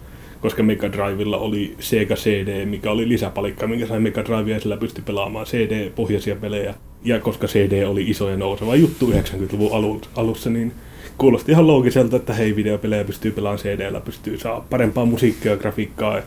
Koska 0.47 0.63
Mega 0.63 0.91
Drivella 0.91 1.37
oli 1.37 1.75
Sega 1.79 2.15
CD, 2.15 2.65
mikä 2.65 2.91
oli 2.91 3.09
lisäpalikka, 3.09 3.67
minkä 3.67 3.85
sai 3.85 3.99
Mega 3.99 4.25
Drive 4.25 4.51
ja 4.51 4.59
sillä 4.59 4.77
pystyi 4.77 5.03
pelaamaan 5.03 5.45
CD-pohjaisia 5.45 6.35
pelejä. 6.35 6.73
Ja 7.03 7.19
koska 7.19 7.47
CD 7.47 7.83
oli 7.87 8.09
iso 8.09 8.29
ja 8.29 8.37
nouseva 8.37 8.75
juttu 8.75 9.11
90-luvun 9.11 9.99
alussa, 10.15 10.49
niin 10.49 10.71
kuulosti 11.17 11.51
ihan 11.51 11.67
loogiselta, 11.67 12.15
että 12.15 12.33
hei, 12.33 12.55
videopelejä 12.55 13.03
pystyy 13.03 13.31
pelaamaan 13.31 13.59
CD-llä, 13.59 13.99
pystyy 13.99 14.37
saa 14.37 14.65
parempaa 14.69 15.05
musiikkia 15.05 15.51
ja 15.51 15.57
grafiikkaa 15.57 16.21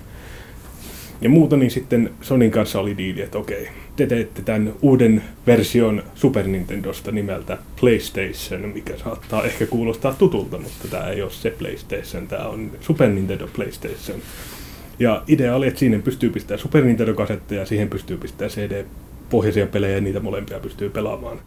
ja 1.20 1.28
muuta, 1.28 1.56
niin 1.56 1.70
sitten 1.70 2.10
Sonin 2.20 2.50
kanssa 2.50 2.80
oli 2.80 2.96
diili, 2.96 3.22
että 3.22 3.38
okei, 3.38 3.68
te 3.96 4.06
teette 4.06 4.42
tämän 4.42 4.72
uuden 4.82 5.22
version 5.46 6.02
Super 6.14 6.46
Nintendosta 6.46 7.12
nimeltä 7.12 7.58
PlayStation, 7.80 8.70
mikä 8.74 8.96
saattaa 8.96 9.44
ehkä 9.44 9.66
kuulostaa 9.66 10.14
tutulta, 10.14 10.58
mutta 10.58 10.88
tämä 10.90 11.08
ei 11.08 11.22
ole 11.22 11.30
se 11.30 11.50
PlayStation, 11.50 12.26
tämä 12.28 12.44
on 12.44 12.70
Super 12.80 13.08
Nintendo 13.08 13.48
PlayStation. 13.56 14.18
Ja 14.98 15.22
idea 15.28 15.56
oli, 15.56 15.66
että 15.66 15.80
siinä 15.80 15.98
pystyy 15.98 16.30
pistämään 16.30 16.58
Super 16.60 16.84
Nintendo-kasetteja, 16.84 17.66
siihen 17.66 17.88
pystyy 17.88 18.16
pistämään 18.16 18.50
CD-pohjaisia 18.50 19.66
pelejä 19.66 19.94
ja 19.94 20.00
niitä 20.00 20.20
molempia 20.20 20.60
pystyy 20.60 20.90
pelaamaan. 20.90 21.38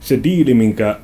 Se 0.00 0.20
diili, 0.24 0.54
minkä 0.54 0.98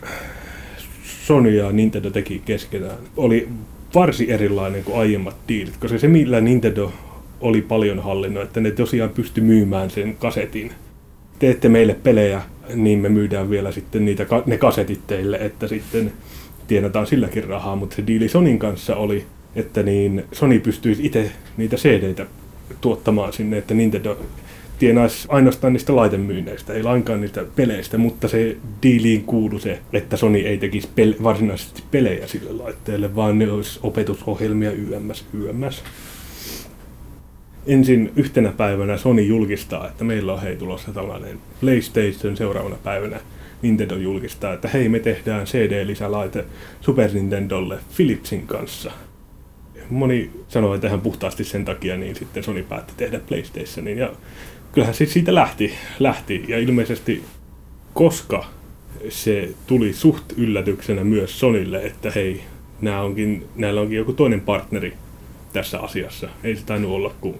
Sony 1.05 1.51
ja 1.51 1.73
Nintendo 1.73 2.11
teki 2.11 2.43
keskenään, 2.45 2.99
oli 3.17 3.49
varsin 3.95 4.31
erilainen 4.31 4.85
kuin 4.85 4.99
aiemmat 4.99 5.37
diilit, 5.49 5.77
koska 5.77 5.99
se 5.99 6.09
millä 6.09 6.41
Nintendo 6.41 6.93
oli 7.41 7.63
paljon 7.63 7.99
hallinnut, 7.99 8.43
että 8.43 8.61
ne 8.61 8.71
tosiaan 8.71 9.11
pysty 9.11 9.41
myymään 9.41 9.91
sen 9.91 10.17
kasetin. 10.17 10.73
Teette 11.39 11.69
meille 11.69 11.95
pelejä, 11.95 12.43
niin 12.75 12.99
me 12.99 13.09
myydään 13.09 13.51
vielä 13.51 13.73
sitten 13.73 14.05
niitä, 14.05 14.27
ne 14.47 14.59
kasetit 14.59 15.07
teille, 15.07 15.37
että 15.37 15.69
sitten 15.69 16.13
tienataan 16.67 17.07
silläkin 17.07 17.45
rahaa, 17.45 17.77
mutta 17.77 17.97
se 17.97 18.07
diili 18.07 18.29
Sonin 18.29 18.59
kanssa 18.59 18.97
oli, 18.97 19.25
että 19.57 19.83
niin 19.83 20.25
Sony 20.33 20.61
pystyisi 20.61 21.07
itse 21.07 21.33
niitä 21.57 21.77
CD-tä 21.77 22.27
tuottamaan 22.81 23.33
sinne, 23.33 23.59
että 23.59 23.75
Nintendo 23.75 24.19
tienaisi 24.79 25.29
ainoastaan 25.31 25.73
niistä 25.73 25.97
laitemyynneistä, 25.97 26.73
ei 26.73 26.83
lainkaan 26.83 27.21
niistä 27.21 27.45
peleistä, 27.57 27.99
mutta 27.99 28.29
se 28.29 28.57
diiliin 28.83 29.25
kuulu 29.25 29.59
se, 29.59 29.79
että 29.93 30.17
Sony 30.17 30.39
ei 30.39 30.59
tekisi 30.59 30.89
pel- 30.89 31.23
varsinaisesti 31.23 31.83
pelejä 31.91 32.27
sille 32.27 32.53
laitteelle, 32.53 33.15
vaan 33.15 33.39
ne 33.39 33.53
olisi 33.53 33.81
opetusohjelmia 33.83 34.71
YMS, 34.71 35.25
YMS 35.35 35.83
ensin 37.67 38.13
yhtenä 38.17 38.53
päivänä 38.53 38.97
Sony 38.97 39.23
julkistaa, 39.23 39.89
että 39.89 40.05
meillä 40.05 40.33
on 40.33 40.43
hei 40.43 40.57
tulossa 40.57 40.93
tällainen 40.93 41.39
PlayStation 41.61 42.37
seuraavana 42.37 42.77
päivänä 42.85 43.21
Nintendo 43.63 43.97
julkistaa, 43.97 44.53
että 44.53 44.69
hei 44.69 44.89
me 44.89 44.99
tehdään 44.99 45.47
CD-lisälaite 45.47 46.45
Super 46.81 47.11
Nintendolle 47.13 47.79
Philipsin 47.97 48.47
kanssa. 48.47 48.93
Moni 49.91 50.31
sanoi 50.49 50.79
tähän 50.79 51.01
puhtaasti 51.01 51.45
sen 51.45 51.65
takia, 51.65 51.97
niin 51.97 52.17
sitten 52.17 52.43
Sony 52.43 52.63
päätti 52.63 52.93
tehdä 52.97 53.21
PlayStationin 53.29 53.99
ja 53.99 54.13
kyllähän 54.73 54.95
se 54.95 55.07
siitä 55.07 55.35
lähti, 55.35 55.75
lähti 55.99 56.45
ja 56.49 56.59
ilmeisesti 56.59 57.25
koska 57.95 58.45
se 59.09 59.49
tuli 59.67 59.93
suht 59.93 60.25
yllätyksenä 60.37 61.05
myös 61.05 61.41
Sonille, 61.41 61.83
että 61.83 62.11
hei, 62.11 62.43
nämä 62.81 63.01
onkin, 63.01 63.45
näillä 63.57 63.81
onkin 63.81 63.99
joku 63.99 64.13
toinen 64.13 64.41
partneri 64.41 64.93
tässä 65.53 65.81
asiassa. 65.81 66.29
Ei 66.45 66.57
se 66.57 66.65
tainnut 66.67 66.91
olla 66.91 67.15
kuin 67.21 67.35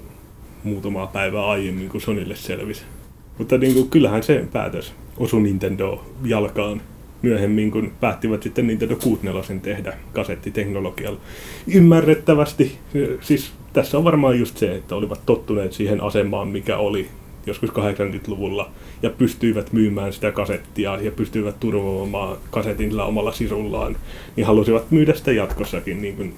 muutamaa 0.65 1.07
päivää 1.07 1.47
aiemmin, 1.47 1.89
kun 1.89 2.01
Sonille 2.01 2.37
selvisi. 2.37 2.83
Mutta 3.39 3.59
niin 3.59 3.75
kuin, 3.75 3.91
kyllähän 3.91 4.23
se 4.23 4.45
päätös 4.53 4.93
osui 5.17 5.43
Nintendo 5.43 6.05
jalkaan 6.25 6.83
myöhemmin, 7.23 7.71
kun 7.71 7.93
päättivät 8.01 8.43
sitten 8.43 8.67
Nintendo 8.67 8.97
64 8.97 9.61
tehdä 9.63 9.97
kasettiteknologialla. 10.13 11.21
Ymmärrettävästi, 11.75 12.79
siis 13.21 13.53
tässä 13.73 13.99
on 13.99 14.05
varmaan 14.05 14.39
just 14.39 14.57
se, 14.57 14.75
että 14.75 14.97
olivat 14.97 15.27
tottuneet 15.27 15.73
siihen 15.73 16.03
asemaan, 16.03 16.49
mikä 16.49 16.77
oli 16.77 17.09
joskus 17.47 17.71
80-luvulla, 17.71 18.71
ja 19.03 19.11
pystyivät 19.11 19.73
myymään 19.73 20.13
sitä 20.13 20.33
kasettia 20.33 20.99
ja 21.01 21.11
pystyivät 21.11 21.61
turvaamaan 21.61 22.37
kasetilla 22.51 23.05
omalla 23.05 23.33
sirullaan, 23.33 23.97
niin 24.37 24.47
halusivat 24.47 24.91
myydä 24.91 25.15
sitä 25.15 25.33
jatkossakin, 25.33 26.03
niin 26.03 26.17
kuin, 26.17 26.35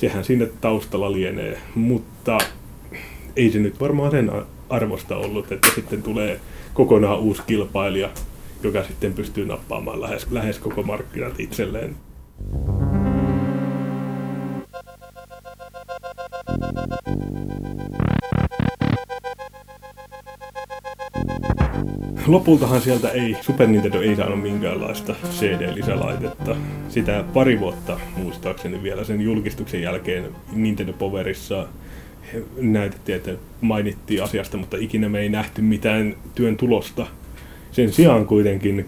sehän 0.00 0.24
siinä 0.24 0.46
taustalla 0.60 1.12
lienee. 1.12 1.58
Mutta 1.74 2.38
ei 3.36 3.50
se 3.50 3.58
nyt 3.58 3.80
varmaan 3.80 4.10
sen 4.10 4.32
arvosta 4.68 5.16
ollut, 5.16 5.52
että 5.52 5.68
sitten 5.74 6.02
tulee 6.02 6.40
kokonaan 6.74 7.18
uusi 7.18 7.42
kilpailija, 7.46 8.10
joka 8.62 8.84
sitten 8.84 9.12
pystyy 9.12 9.46
nappaamaan 9.46 10.00
lähes, 10.00 10.26
lähes 10.30 10.58
koko 10.58 10.82
markkinat 10.82 11.40
itselleen. 11.40 11.96
Lopultahan 22.30 22.80
sieltä 22.80 23.10
ei, 23.10 23.36
Super 23.40 23.68
Nintendo 23.68 24.00
ei 24.00 24.16
saanut 24.16 24.42
minkäänlaista 24.42 25.14
CD-lisälaitetta. 25.30 26.56
Sitä 26.88 27.24
pari 27.34 27.60
vuotta 27.60 28.00
muistaakseni 28.16 28.82
vielä 28.82 29.04
sen 29.04 29.20
julkistuksen 29.20 29.82
jälkeen 29.82 30.24
Nintendo 30.52 30.92
Powerissa 30.92 31.68
näytettiin, 32.56 33.16
että 33.16 33.32
mainittiin 33.60 34.22
asiasta, 34.22 34.56
mutta 34.56 34.76
ikinä 34.76 35.08
me 35.08 35.20
ei 35.20 35.28
nähty 35.28 35.62
mitään 35.62 36.16
työn 36.34 36.56
tulosta. 36.56 37.06
Sen 37.72 37.92
sijaan 37.92 38.26
kuitenkin 38.26 38.86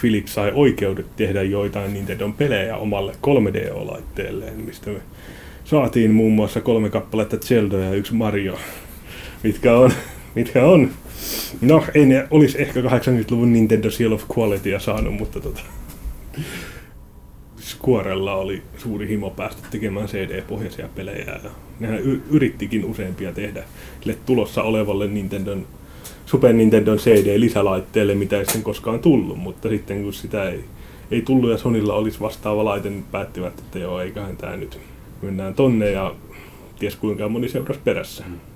Philips 0.00 0.34
sai 0.34 0.52
oikeudet 0.54 1.16
tehdä 1.16 1.42
joitain 1.42 1.94
Nintendon 1.94 2.32
pelejä 2.32 2.76
omalle 2.76 3.12
3DO-laitteelleen, 3.12 4.60
mistä 4.64 4.90
me 4.90 5.00
saatiin 5.64 6.10
muun 6.10 6.32
muassa 6.32 6.60
kolme 6.60 6.90
kappaletta 6.90 7.36
Zelda 7.36 7.76
ja 7.76 7.94
yksi 7.94 8.14
Mario, 8.14 8.58
mitkä 9.42 9.76
on, 9.76 9.92
mitkä 10.34 10.66
on 10.66 10.90
No, 11.60 11.84
ei 11.94 12.06
ne 12.06 12.26
olisi 12.30 12.62
ehkä 12.62 12.80
80-luvun 12.80 13.52
Nintendo 13.52 13.90
Seal 13.90 14.12
of 14.12 14.24
Qualitya 14.38 14.78
saanut, 14.78 15.14
mutta 15.14 15.40
tota, 15.40 15.60
Squarella 17.60 18.34
oli 18.34 18.62
suuri 18.78 19.08
himo 19.08 19.30
päästä 19.30 19.68
tekemään 19.70 20.06
CD-pohjaisia 20.06 20.88
pelejä 20.94 21.40
ja 21.44 21.50
nehän 21.80 21.98
yrittikin 22.30 22.84
useampia 22.84 23.32
tehdä 23.32 23.64
sille 24.00 24.18
tulossa 24.26 24.62
olevalle 24.62 25.06
Nintendon, 25.08 25.66
Super 26.26 26.52
Nintendon 26.52 26.98
CD-lisälaitteelle, 26.98 28.14
mitä 28.14 28.38
ei 28.38 28.46
sen 28.46 28.62
koskaan 28.62 29.00
tullut, 29.00 29.38
mutta 29.38 29.68
sitten 29.68 30.02
kun 30.02 30.12
sitä 30.12 30.50
ei, 30.50 30.64
ei 31.10 31.22
tullut 31.22 31.50
ja 31.50 31.58
Sonilla 31.58 31.94
olisi 31.94 32.20
vastaava 32.20 32.64
laite, 32.64 32.90
niin 32.90 33.04
päättivät, 33.10 33.58
että 33.58 33.78
joo, 33.78 34.00
eiköhän 34.00 34.36
tämä 34.36 34.56
nyt 34.56 34.78
mennään 35.22 35.54
tonne 35.54 35.90
ja 35.90 36.14
ties 36.78 36.96
kuinka 36.96 37.28
moni 37.28 37.48
seurasi 37.48 37.80
perässä. 37.84 38.24
Mm. 38.28 38.53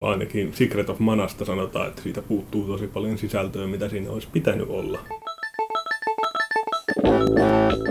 Ainakin 0.00 0.52
Secret 0.54 0.90
of 0.90 0.98
Manasta 0.98 1.44
sanotaan, 1.44 1.88
että 1.88 2.02
siitä 2.02 2.22
puuttuu 2.22 2.66
tosi 2.66 2.86
paljon 2.86 3.18
sisältöä, 3.18 3.66
mitä 3.66 3.88
siinä 3.88 4.10
olisi 4.10 4.28
pitänyt 4.32 4.68
olla. 4.68 5.00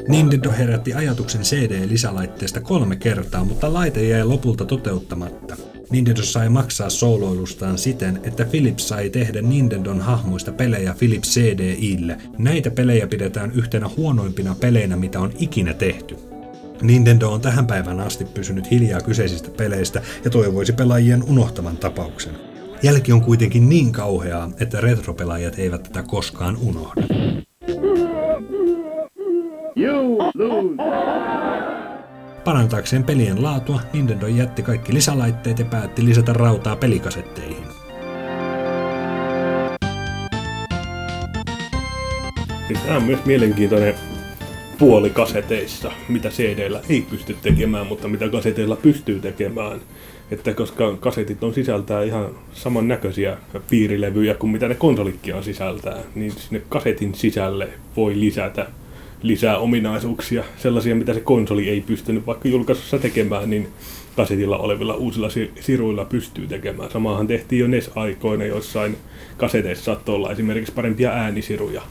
Nintendo 0.08 0.52
herätti 0.52 0.94
ajatuksen 0.94 1.42
CD-lisälaitteesta 1.42 2.62
kolme 2.62 2.96
kertaa, 2.96 3.44
mutta 3.44 3.74
laite 3.74 4.08
jäi 4.08 4.24
lopulta 4.24 4.66
toteuttamatta. 4.66 5.56
Nintendo 5.92 6.24
sai 6.24 6.50
maksaa 6.50 6.90
sooloilustaan 6.90 7.78
siten, 7.78 8.20
että 8.24 8.46
Philips 8.46 8.88
sai 8.88 9.10
tehdä 9.10 9.42
Nintendon 9.42 10.02
hahmoista 10.02 10.52
pelejä 10.52 10.96
Philips 11.00 11.30
CDIlle. 11.30 12.18
Näitä 12.38 12.72
pelejä 12.72 13.08
pidetään 13.08 13.52
yhtenä 13.52 13.90
huonoimpina 13.98 14.56
peleinä, 14.60 14.96
mitä 14.96 15.20
on 15.20 15.32
ikinä 15.40 15.74
tehty. 15.74 16.27
Nintendo 16.82 17.32
on 17.32 17.42
tähän 17.42 17.68
päivään 17.68 18.00
asti 18.00 18.26
pysynyt 18.26 18.72
hiljaa 18.72 19.02
kyseisistä 19.02 19.50
peleistä 19.58 20.02
ja 20.24 20.30
toivoisi 20.30 20.74
pelaajien 20.74 21.24
unohtavan 21.24 21.78
tapauksen. 21.78 22.34
Jälki 22.84 23.12
on 23.12 23.22
kuitenkin 23.22 23.70
niin 23.70 23.92
kauheaa, 23.92 24.50
että 24.60 24.82
retropelaajat 24.82 25.60
eivät 25.60 25.84
tätä 25.84 26.04
koskaan 26.04 26.58
unohda. 26.62 27.02
You 29.76 30.18
lose. 30.18 30.76
Parantaakseen 32.44 33.04
pelien 33.04 33.44
laatua, 33.44 33.82
Nintendo 33.94 34.28
jätti 34.28 34.62
kaikki 34.62 34.94
lisälaitteet 34.94 35.60
ja 35.60 35.66
päätti 35.66 36.06
lisätä 36.06 36.34
rautaa 36.34 36.76
pelikasetteihin. 36.76 37.64
Tämä 42.86 42.98
on 42.98 43.04
myös 43.04 43.26
mielenkiintoinen 43.26 43.96
puolikaseteissa, 44.80 45.92
mitä 46.10 46.30
CD-llä 46.30 46.82
ei 46.90 47.06
pysty 47.10 47.36
tekemään, 47.42 47.88
mutta 47.88 48.08
mitä 48.08 48.30
kaseteilla 48.30 48.76
pystyy 48.76 49.20
tekemään. 49.20 49.82
Että 50.32 50.54
koska 50.54 50.98
kasetit 51.00 51.44
on 51.44 51.54
sisältää 51.54 52.04
ihan 52.04 52.30
samannäköisiä 52.54 53.38
piirilevyjä 53.70 54.34
kuin 54.34 54.52
mitä 54.52 54.68
ne 54.68 54.76
konsolikkia 54.76 55.42
sisältää, 55.42 55.98
niin 56.16 56.32
sinne 56.32 56.62
kasetin 56.70 57.16
sisälle 57.16 57.68
voi 57.96 58.20
lisätä 58.20 58.68
lisää 59.22 59.58
ominaisuuksia, 59.58 60.44
sellaisia 60.58 60.96
mitä 60.96 61.14
se 61.14 61.20
konsoli 61.20 61.70
ei 61.70 61.82
pystynyt 61.82 62.28
vaikka 62.28 62.48
julkaisussa 62.50 63.00
tekemään, 63.00 63.50
niin 63.50 63.68
kasetilla 64.16 64.58
olevilla 64.58 64.94
uusilla 64.94 65.30
siruilla 65.60 66.06
pystyy 66.06 66.48
tekemään. 66.48 66.92
Samaahan 66.92 67.28
tehtiin 67.28 67.60
jo 67.60 67.68
NES-aikoina, 67.68 68.46
joissain 68.46 68.98
kaseteissa 69.38 69.86
saattoi 69.86 70.16
olla 70.16 70.32
esimerkiksi 70.32 70.74
parempia 70.74 71.12
äänisiruja. 71.12 71.82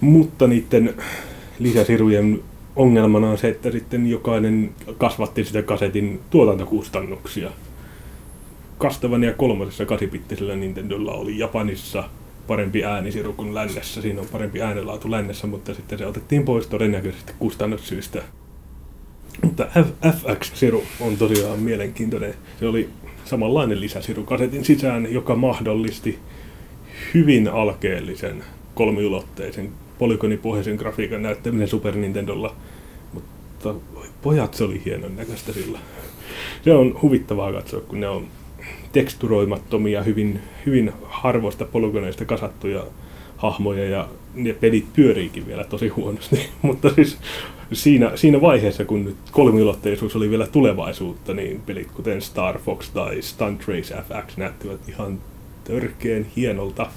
Mutta 0.00 0.46
niiden 0.46 0.94
lisäsirujen 1.58 2.40
ongelmana 2.76 3.30
on 3.30 3.38
se, 3.38 3.48
että 3.48 3.70
sitten 3.70 4.10
jokainen 4.10 4.70
kasvatti 4.98 5.44
sitä 5.44 5.62
kasetin 5.62 6.20
tuotantokustannuksia. 6.30 7.50
Castlevania 8.80 9.32
kolmosessa 9.34 9.86
kasipittisellä 9.86 10.56
Nintendolla 10.56 11.12
oli 11.12 11.38
Japanissa 11.38 12.04
parempi 12.46 12.84
äänisiru 12.84 13.32
kuin 13.32 13.54
lännessä. 13.54 14.02
Siinä 14.02 14.20
on 14.20 14.26
parempi 14.32 14.62
äänenlaatu 14.62 15.10
lännessä, 15.10 15.46
mutta 15.46 15.74
sitten 15.74 15.98
se 15.98 16.06
otettiin 16.06 16.44
pois 16.44 16.66
todennäköisesti 16.66 17.32
kustannussyistä. 17.38 18.22
Mutta 19.42 19.66
FX-siru 20.12 20.84
on 21.00 21.16
tosiaan 21.16 21.60
mielenkiintoinen. 21.60 22.34
Se 22.60 22.66
oli 22.66 22.88
samanlainen 23.24 23.80
lisäsiru 23.80 24.22
kasetin 24.24 24.64
sisään, 24.64 25.12
joka 25.12 25.36
mahdollisti 25.36 26.18
hyvin 27.14 27.48
alkeellisen 27.48 28.44
kolmiulotteisen 28.74 29.70
polygonipohjaisen 29.98 30.76
grafiikan 30.76 31.22
näyttäminen 31.22 31.68
Super 31.68 31.96
Nintendolla. 31.96 32.54
Mutta 33.12 33.74
pojat, 34.22 34.54
se 34.54 34.64
oli 34.64 34.82
hienon 34.84 35.16
näköistä 35.16 35.52
sillä. 35.52 35.78
Se 36.64 36.74
on 36.74 36.98
huvittavaa 37.02 37.52
katsoa, 37.52 37.80
kun 37.80 38.00
ne 38.00 38.08
on 38.08 38.26
teksturoimattomia, 38.92 40.02
hyvin, 40.02 40.40
hyvin 40.66 40.92
harvoista 41.02 41.64
polygoneista 41.64 42.24
kasattuja 42.24 42.84
hahmoja 43.36 43.84
ja 43.84 44.08
ne 44.34 44.52
pelit 44.52 44.92
pyöriikin 44.92 45.46
vielä 45.46 45.64
tosi 45.64 45.88
huonosti. 45.88 46.48
Mutta 46.62 46.90
siis 46.94 47.18
siinä, 47.72 48.12
siinä 48.14 48.40
vaiheessa, 48.40 48.84
kun 48.84 49.04
nyt 49.04 49.16
kolmiulotteisuus 49.30 50.16
oli 50.16 50.30
vielä 50.30 50.46
tulevaisuutta, 50.46 51.34
niin 51.34 51.60
pelit 51.66 51.90
kuten 51.90 52.22
Star 52.22 52.58
Fox 52.58 52.90
tai 52.90 53.22
Stunt 53.22 53.68
Race 53.68 53.94
FX 53.94 54.36
näyttivät 54.36 54.88
ihan 54.88 55.18
törkeen 55.64 56.26
hienolta. 56.36 56.90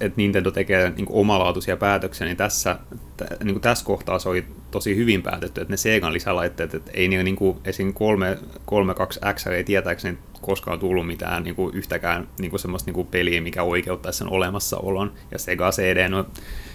Että 0.00 0.16
Nintendo 0.16 0.50
tekee 0.50 0.92
niin 0.96 1.06
kuin 1.06 1.20
omalaatuisia 1.20 1.76
päätöksiä, 1.76 2.26
niin 2.26 2.36
tässä, 2.36 2.78
t- 3.16 3.44
niin 3.44 3.54
kuin 3.54 3.62
tässä 3.62 3.84
kohtaa 3.84 4.18
se 4.18 4.28
oli 4.28 4.44
tosi 4.70 4.96
hyvin 4.96 5.22
päätetty, 5.22 5.60
että 5.60 5.72
ne 5.72 5.76
Segan 5.76 6.12
lisälaitteet, 6.12 6.74
että 6.74 6.90
ei 6.94 7.08
niin 7.08 7.36
kuin, 7.36 7.58
esim. 7.64 7.94
3, 7.94 8.38
32X 8.70 9.50
ei 9.50 9.64
tietääkseni 9.64 10.18
koskaan 10.40 10.78
tullut 10.80 11.06
mitään 11.06 11.42
niin 11.42 11.54
kuin 11.54 11.74
yhtäkään 11.74 12.28
niin 12.40 12.50
kuin 12.50 12.60
semmoista 12.60 12.88
niin 12.88 12.94
kuin 12.94 13.06
peliä, 13.06 13.40
mikä 13.40 13.62
oikeuttaisi 13.62 14.18
sen 14.18 14.28
olemassaolon. 14.28 15.12
Ja 15.30 15.38
Sega 15.38 15.70
CD, 15.70 16.08
no 16.08 16.26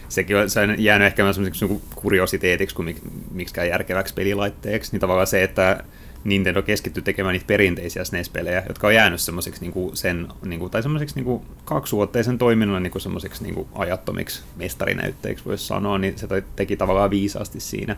sekin 0.10 0.38
on, 0.38 0.50
se 0.50 0.60
on 0.60 0.84
jäänyt 0.84 1.06
ehkä 1.06 1.34
semmoiseksi 1.34 1.66
niin 1.66 1.82
kuriositeetiksi 1.96 2.76
kuin 2.76 2.86
mik, 2.86 2.98
miksikään 3.32 3.68
järkeväksi 3.68 4.14
pelilaitteeksi. 4.14 4.92
Niin 4.92 5.00
tavallaan 5.00 5.28
se, 5.28 5.44
että 5.44 5.84
Nintendo 6.24 6.62
keskittyi 6.62 7.04
tekemään 7.04 7.34
niitä 7.34 7.48
perinteisiä 7.48 8.04
SNES-pelejä, 8.04 8.64
jotka 8.68 8.88
on 8.88 8.96
jäänyt 8.96 9.22
semmoiseksi 9.22 9.62
niinku 9.62 9.92
sen, 9.94 10.28
niinku, 10.46 10.70
tai 10.70 10.82
semmoiseksi 10.84 11.16
niinku 11.16 11.46
kaksivuotteisen 11.66 12.38
toiminnan 12.38 12.84
niinku 12.84 13.00
semmoiseksi 13.00 13.44
niinku 13.44 13.68
ajattomiksi 13.76 14.44
mestarinäytteiksi 14.56 15.46
voisi 15.46 15.68
sanoa, 15.68 15.98
niin 15.98 16.18
se 16.18 16.28
teki 16.56 16.78
tavallaan 16.78 17.10
viisaasti 17.10 17.60
siinä. 17.60 17.96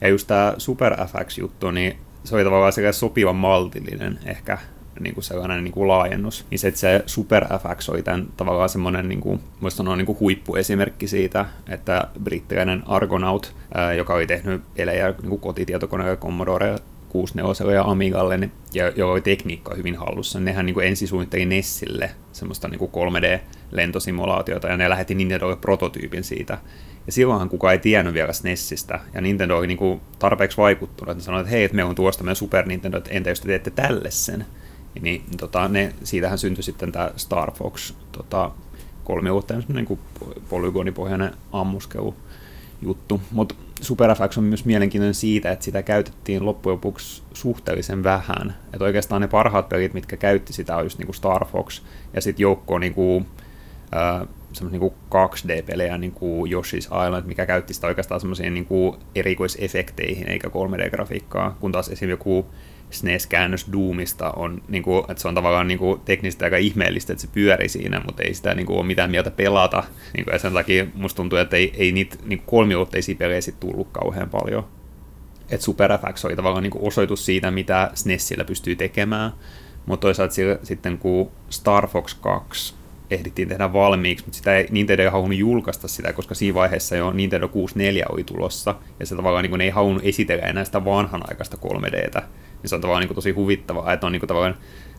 Ja 0.00 0.08
just 0.08 0.26
tämä 0.26 0.54
Super 0.58 0.96
FX-juttu, 1.06 1.70
niin 1.70 1.96
se 2.24 2.34
oli 2.34 2.44
tavallaan 2.44 2.72
sekä 2.72 2.92
sopivan 2.92 3.36
maltillinen 3.36 4.18
ehkä 4.24 4.58
niin 5.00 5.14
kuin 5.14 5.24
sellainen 5.24 5.64
niin 5.64 5.72
kuin 5.72 5.88
laajennus, 5.88 6.46
niin 6.50 6.58
se, 6.58 6.72
se 6.74 7.02
Super 7.06 7.46
FX 7.46 7.88
oli 7.88 8.02
tämän 8.02 8.26
tavallaan 8.36 8.68
semmoinen, 8.68 9.08
niin 9.08 9.20
kuin, 9.20 9.40
voisi 9.62 9.76
sanoa 9.76 9.96
niin 9.96 10.06
kuin 10.06 10.20
huippuesimerkki 10.20 11.06
siitä, 11.06 11.46
että 11.68 12.08
brittiläinen 12.22 12.82
Argonaut, 12.86 13.54
ää, 13.74 13.92
joka 13.94 14.14
oli 14.14 14.26
tehnyt 14.26 14.62
pelejä 14.76 15.10
niin 15.10 15.28
kuin 15.28 15.40
kotitietokoneella 15.40 16.16
Commodore 16.16 16.76
64 17.12 17.74
ja 17.74 17.84
Amigalle, 17.84 18.38
niin, 18.38 18.52
ja 18.96 19.06
oli 19.06 19.20
tekniikka 19.20 19.74
hyvin 19.74 19.96
hallussa. 19.96 20.40
Nehän 20.40 20.66
niin 20.66 20.74
kuin 20.74 20.86
ensin 20.86 21.08
suunnitteli 21.08 21.44
Nessille 21.44 22.10
semmoista 22.32 22.68
niin 22.68 22.78
kuin 22.78 22.90
3D-lentosimulaatiota, 22.90 24.68
ja 24.68 24.76
ne 24.76 24.88
lähetti 24.88 25.14
Nintendolle 25.14 25.56
prototyypin 25.56 26.24
siitä. 26.24 26.58
Ja 27.06 27.12
silloinhan 27.12 27.48
kukaan 27.48 27.72
ei 27.72 27.78
tiennyt 27.78 28.14
vielä 28.14 28.32
SNESistä, 28.32 29.00
ja 29.14 29.20
Nintendo 29.20 29.56
oli 29.56 29.66
niin 29.66 29.78
kuin 29.78 30.00
tarpeeksi 30.18 30.56
vaikuttunut, 30.56 31.10
että 31.10 31.22
ne 31.22 31.24
sanoi, 31.24 31.40
että 31.40 31.50
hei, 31.50 31.64
että 31.64 31.74
meillä 31.74 31.90
on 31.90 31.94
tuosta 31.94 32.24
meidän 32.24 32.36
Super 32.36 32.66
Nintendo, 32.66 32.98
että 32.98 33.10
entä 33.10 33.30
jos 33.30 33.40
te 33.40 33.46
teette 33.46 33.70
tälle 33.70 34.10
sen? 34.10 34.46
Niin 35.00 35.22
tota, 35.36 35.68
ne, 35.68 35.94
siitähän 36.04 36.38
syntyi 36.38 36.62
sitten 36.62 36.92
tämä 36.92 37.10
Star 37.16 37.52
Fox 37.52 37.94
tota, 38.12 38.50
kolmiulotteinen 39.04 39.66
niin 39.68 39.98
polygonipohjainen 40.48 41.30
ammuskelu 41.52 42.14
juttu. 42.82 43.20
Mutta 43.30 43.54
Super 43.80 44.14
FX 44.14 44.38
on 44.38 44.44
myös 44.44 44.64
mielenkiintoinen 44.64 45.14
siitä, 45.14 45.50
että 45.50 45.64
sitä 45.64 45.82
käytettiin 45.82 46.46
loppujen 46.46 46.74
lopuksi 46.74 47.22
suhteellisen 47.32 48.04
vähän. 48.04 48.56
Että 48.72 48.84
oikeastaan 48.84 49.22
ne 49.22 49.28
parhaat 49.28 49.68
pelit, 49.68 49.94
mitkä 49.94 50.16
käytti 50.16 50.52
sitä, 50.52 50.76
on 50.76 50.84
just 50.84 50.98
niinku 50.98 51.12
Star 51.12 51.44
Fox 51.44 51.82
ja 52.14 52.20
sitten 52.20 52.42
joukko 52.42 52.78
niinku, 52.78 53.26
äh, 53.96 54.28
niinku 54.70 54.94
2D-pelejä, 55.14 55.98
niin 55.98 56.12
kuin 56.12 56.52
Yoshi's 56.52 57.06
Island, 57.06 57.26
mikä 57.26 57.46
käytti 57.46 57.74
sitä 57.74 57.86
oikeastaan 57.86 58.20
semmoisiin 58.20 58.54
niinku 58.54 58.96
erikoisefekteihin 59.14 60.28
eikä 60.28 60.48
3D-grafiikkaa, 60.48 61.56
kun 61.60 61.72
taas 61.72 61.88
esimerkiksi 61.88 62.10
joku 62.10 62.46
SNES-käännös 62.92 63.66
Doomista 63.72 64.30
on, 64.30 64.62
niin 64.68 64.82
kuin, 64.82 65.04
että 65.08 65.22
se 65.22 65.28
on 65.28 65.34
tavallaan 65.34 65.68
niin 65.68 65.78
kuin, 65.78 66.00
teknisesti 66.00 66.44
aika 66.44 66.56
ihmeellistä, 66.56 67.12
että 67.12 67.22
se 67.22 67.28
pyöri 67.32 67.68
siinä, 67.68 68.02
mutta 68.06 68.22
ei 68.22 68.34
sitä 68.34 68.54
niin 68.54 68.66
kuin, 68.66 68.78
ole 68.78 68.86
mitään 68.86 69.10
mieltä 69.10 69.30
pelata. 69.30 69.84
Niin 70.16 70.24
kuin, 70.24 70.32
ja 70.32 70.38
sen 70.38 70.52
takia 70.52 70.86
musta 70.94 71.16
tuntuu, 71.16 71.38
että 71.38 71.56
ei, 71.56 71.72
ei 71.76 71.92
niitä 71.92 72.16
niin 72.24 72.42
kolmiulotteisia 72.46 73.14
pelejä 73.14 73.40
sit 73.40 73.60
tullut 73.60 73.88
kauhean 73.92 74.30
paljon. 74.30 74.68
Että 75.50 75.64
Super 75.64 75.98
FX 75.98 76.24
oli 76.24 76.36
tavallaan 76.36 76.62
niin 76.62 76.70
kuin 76.70 76.86
osoitus 76.86 77.26
siitä, 77.26 77.50
mitä 77.50 77.90
SNESillä 77.94 78.44
pystyy 78.44 78.76
tekemään. 78.76 79.32
Mutta 79.86 80.00
toisaalta 80.02 80.34
sitten 80.62 80.98
kun 80.98 81.30
Star 81.50 81.88
Fox 81.88 82.14
2 82.14 82.81
ehdittiin 83.14 83.48
tehdä 83.48 83.72
valmiiksi, 83.72 84.24
mutta 84.24 84.36
sitä 84.36 84.56
ei, 84.56 84.66
Nintendo 84.70 85.02
ei 85.02 85.08
halunnut 85.08 85.38
julkaista 85.38 85.88
sitä, 85.88 86.12
koska 86.12 86.34
siinä 86.34 86.54
vaiheessa 86.54 86.96
jo 86.96 87.12
Nintendo 87.12 87.48
64 87.48 88.06
oli 88.08 88.24
tulossa, 88.24 88.74
ja 89.00 89.06
se 89.06 89.16
tavallaan 89.16 89.44
niin 89.44 89.60
ei 89.60 89.70
halunnut 89.70 90.04
esitellä 90.04 90.42
enää 90.42 90.64
sitä 90.64 90.84
vanhanaikaista 90.84 91.56
3Dtä, 91.56 92.22
niin 92.62 92.68
se 92.68 92.74
on 92.74 92.80
tavallaan 92.80 93.06
niin 93.06 93.14
tosi 93.14 93.30
huvittavaa, 93.30 93.92
että 93.92 94.06
on 94.06 94.12
niin 94.12 94.26
tavallaan 94.26 94.56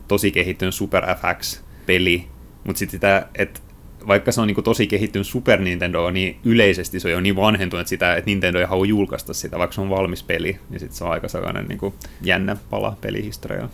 tosi 0.08 0.32
kehittynyt 0.32 0.74
Super 0.74 1.04
FX-peli, 1.04 2.24
mutta 2.64 2.78
sitten 2.78 2.96
sitä, 2.96 3.28
että 3.34 3.60
vaikka 4.06 4.32
se 4.32 4.40
on 4.40 4.46
niin 4.46 4.64
tosi 4.64 4.86
kehittynyt 4.86 5.26
Super 5.26 5.60
Nintendo, 5.60 6.10
niin 6.10 6.36
yleisesti 6.44 7.00
se 7.00 7.08
on 7.08 7.12
jo 7.12 7.20
niin 7.20 7.36
vanhentunut 7.36 7.86
sitä, 7.86 8.14
että 8.14 8.30
Nintendo 8.30 8.58
ei 8.58 8.66
halua 8.66 8.86
julkaista 8.86 9.34
sitä, 9.34 9.58
vaikka 9.58 9.74
se 9.74 9.80
on 9.80 9.90
valmis 9.90 10.22
peli, 10.22 10.58
niin 10.70 10.80
sitten 10.80 10.96
se 10.96 11.04
on 11.04 11.10
aika 11.10 11.28
sellainen 11.28 11.66
niin 11.68 11.78
kuin 11.78 11.94
jännä 12.22 12.56
pala 12.70 12.96
pelihistoriaa. 13.00 13.68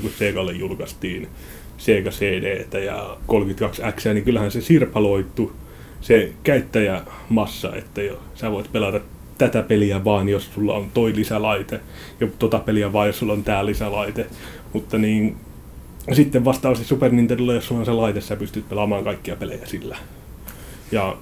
Kun 0.00 0.10
Segalle 0.10 0.52
julkaistiin 0.52 1.28
Sega 1.82 2.10
CD 2.10 2.84
ja 2.84 3.16
32X, 3.28 4.14
niin 4.14 4.24
kyllähän 4.24 4.50
se 4.50 4.60
sirpaloittu 4.60 5.52
se 6.00 6.32
käyttäjämassa, 6.42 7.76
että 7.76 8.02
jo, 8.02 8.20
sä 8.34 8.50
voit 8.50 8.72
pelata 8.72 9.00
tätä 9.38 9.62
peliä 9.62 10.04
vaan, 10.04 10.28
jos 10.28 10.54
sulla 10.54 10.74
on 10.74 10.90
toi 10.94 11.16
lisälaite, 11.16 11.80
ja 12.20 12.26
tota 12.38 12.58
peliä 12.58 12.92
vaan, 12.92 13.06
jos 13.06 13.18
sulla 13.18 13.32
on 13.32 13.44
tää 13.44 13.66
lisälaite. 13.66 14.26
Mutta 14.72 14.98
niin, 14.98 15.36
sitten 16.12 16.44
vastaavasti 16.44 16.84
Super 16.84 17.12
Nintendolla, 17.12 17.54
jos 17.54 17.66
sulla 17.68 17.78
on 17.78 17.86
se 17.86 17.92
laite, 17.92 18.20
sä 18.20 18.36
pystyt 18.36 18.68
pelaamaan 18.68 19.04
kaikkia 19.04 19.36
pelejä 19.36 19.66
sillä. 19.66 19.96
Ja 20.92 21.16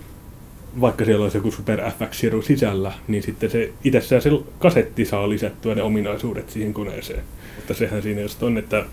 vaikka 0.81 1.05
siellä 1.05 1.23
olisi 1.23 1.39
joku 1.39 1.51
Super 1.51 1.81
FX 1.91 2.25
sisällä, 2.47 2.93
niin 3.09 3.23
sitten 3.23 3.51
se 3.51 3.73
itsessään 3.85 4.23
se 4.23 4.31
kasetti 4.59 5.05
saa 5.05 5.29
lisättyä 5.29 5.75
ne 5.75 5.83
ominaisuudet 5.83 6.51
siihen 6.51 6.75
koneeseen. 6.75 7.23
Mutta 7.57 7.75
sehän 7.75 8.03
siinä 8.03 8.21
just 8.21 8.43
on, 8.43 8.59
että 8.59 8.85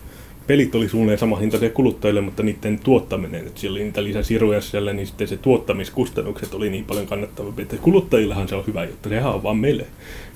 pelit 0.47 0.75
oli 0.75 0.89
suunnilleen 0.89 1.19
sama 1.19 1.37
hintaisia 1.37 1.69
kuluttajille, 1.69 2.21
mutta 2.21 2.43
niiden 2.43 2.79
tuottaminen, 2.79 3.47
että 3.47 3.59
siellä 3.59 3.75
oli 3.75 3.83
niitä 3.83 4.03
lisäsiruja 4.03 4.61
siellä, 4.61 4.93
niin 4.93 5.07
sitten 5.07 5.27
se 5.27 5.37
tuottamiskustannukset 5.37 6.53
oli 6.53 6.69
niin 6.69 6.85
paljon 6.85 7.07
kannattavampi, 7.07 7.61
että 7.61 7.77
kuluttajillahan 7.77 8.47
se 8.47 8.55
on 8.55 8.67
hyvä 8.67 8.85
juttu, 8.85 9.09
sehän 9.09 9.33
on 9.33 9.43
vaan 9.43 9.57
meille, 9.57 9.85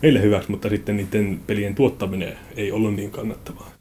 meille 0.01 0.21
hyväksi, 0.21 0.51
mutta 0.51 0.69
sitten 0.69 0.97
niiden 0.97 1.39
pelien 1.47 1.75
tuottaminen 1.75 2.33
ei 2.55 2.71
ollut 2.71 2.95
niin 2.95 3.11
kannattavaa. 3.11 3.71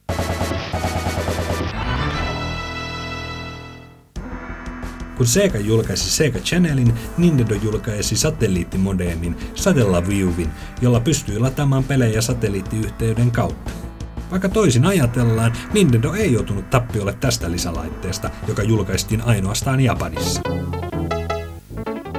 Kun 5.16 5.26
Sega 5.26 5.58
julkaisi 5.58 6.10
Sega 6.10 6.38
Channelin, 6.38 6.92
Nintendo 7.18 7.54
julkaisi 7.54 8.16
satelliittimodeemin 8.16 9.36
Satellaviewin, 9.54 10.48
jolla 10.82 11.00
pystyy 11.00 11.38
lataamaan 11.38 11.84
pelejä 11.84 12.20
satelliittiyhteyden 12.20 13.30
kautta. 13.30 13.89
Vaikka 14.30 14.48
toisin 14.48 14.86
ajatellaan, 14.86 15.52
Nintendo 15.72 16.12
ei 16.12 16.32
joutunut 16.32 16.70
tappiolle 16.70 17.16
tästä 17.20 17.50
lisälaitteesta, 17.50 18.30
joka 18.48 18.62
julkaistiin 18.62 19.22
ainoastaan 19.22 19.80
Japanissa. 19.80 20.40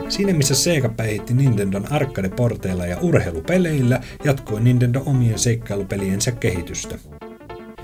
Siinä 0.10 0.34
missä 0.34 0.56
Sega 0.56 0.89
päihitti 0.89 1.34
Nintendon 1.34 1.91
arcade-porteilla 1.91 2.86
ja 2.86 2.97
urheilupeleillä, 3.02 4.00
jatkoi 4.24 4.62
Nintendo 4.62 5.04
omien 5.06 5.39
seikkailupeliensä 5.39 6.32
kehitystä. 6.32 6.95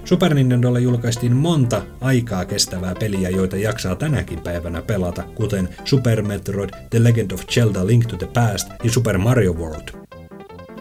Super 0.03 0.33
Nintendolla 0.33 0.79
julkaistiin 0.79 1.35
monta 1.35 1.81
aikaa 2.01 2.45
kestävää 2.45 2.95
peliä, 2.99 3.29
joita 3.29 3.57
jaksaa 3.57 3.95
tänäkin 3.95 4.39
päivänä 4.39 4.81
pelata, 4.81 5.23
kuten 5.35 5.69
Super 5.85 6.21
Metroid, 6.21 6.69
The 6.89 7.03
Legend 7.03 7.31
of 7.31 7.47
Zelda 7.47 7.87
Link 7.87 8.05
to 8.05 8.17
the 8.17 8.27
Past 8.33 8.67
ja 8.83 8.91
Super 8.91 9.17
Mario 9.17 9.53
World. 9.53 10.06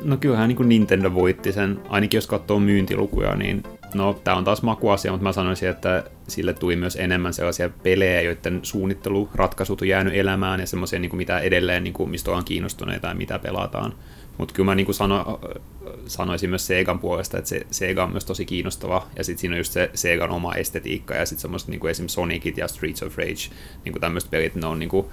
No 0.03 0.17
kyllähän 0.17 0.49
niin 0.49 0.57
kuin 0.57 0.69
Nintendo 0.69 1.15
voitti 1.15 1.53
sen, 1.53 1.81
ainakin 1.89 2.19
jos 2.19 2.27
katsoo 2.27 2.61
myyntilukuja, 2.61 3.35
niin 3.35 3.63
no 3.95 4.21
tämä 4.25 4.37
on 4.37 4.45
taas 4.45 4.63
makuasia, 4.63 5.11
mutta 5.11 5.23
mä 5.23 5.33
sanoisin, 5.33 5.69
että 5.69 6.05
sille 6.29 6.55
tuli 6.55 6.77
myös 6.77 6.97
enemmän 6.97 7.35
sellaisia 7.35 7.69
pelejä, 7.69 8.21
joiden 8.21 8.61
suunnitteluratkaisut 8.63 9.83
on 9.83 9.89
jäänyt 9.89 10.15
elämään 10.15 10.61
ja 10.61 10.67
semmoisia, 10.67 10.99
niin 10.99 11.17
mitä 11.17 11.39
edelleen, 11.39 11.85
niin 11.85 11.95
kuin, 11.95 12.11
mistä 12.11 12.31
ollaan 12.31 12.45
kiinnostuneita 12.45 13.09
ja 13.09 13.15
mitä 13.15 13.39
pelataan. 13.39 13.93
Mutta 14.39 14.55
kyllä 14.55 14.67
mä 14.67 14.75
niin 14.75 14.85
kuin 14.85 14.95
sano, 14.95 15.41
sanoisin 16.07 16.51
myös 16.51 16.67
Segan 16.67 16.99
puolesta, 16.99 17.39
että 17.39 17.49
se, 17.49 17.67
Sega 17.71 18.05
on 18.05 18.11
myös 18.11 18.25
tosi 18.25 18.45
kiinnostava, 18.45 19.07
ja 19.17 19.25
sitten 19.25 19.41
siinä 19.41 19.55
on 19.55 19.59
just 19.59 19.73
se 19.73 19.91
Segan 19.95 20.31
oma 20.31 20.55
estetiikka, 20.55 21.15
ja 21.15 21.27
sitten 21.27 21.43
semmoista 21.43 21.71
niin 21.71 21.81
kuin 21.81 21.91
esimerkiksi 21.91 22.15
Sonicit 22.15 22.59
ja 22.59 22.69
Streets 22.69 23.03
of 23.03 23.19
Rage, 23.19 23.51
niin 23.85 23.93
kuin 23.93 24.01
tämmöiset 24.01 24.31
pelit, 24.31 24.55
ne 24.55 24.67
on 24.67 24.79
niin 24.79 24.89
kuin, 24.89 25.07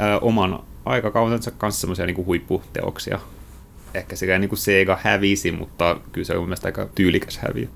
ä, 0.00 0.18
oman 0.18 0.62
aikakautensa 0.84 1.50
kanssa 1.50 1.80
semmoisia 1.80 2.06
niin 2.06 2.26
huipputeoksia. 2.26 3.18
Ehkä 3.94 4.16
sekä 4.16 4.38
niin 4.38 4.48
kuin 4.48 4.58
Sega 4.58 4.98
hävisi, 5.02 5.52
mutta 5.52 6.00
kyllä 6.12 6.24
se 6.24 6.36
on 6.36 6.44
mielestäni 6.44 6.68
aika 6.68 6.92
tyylikäs 6.94 7.38
häviö. 7.38 7.66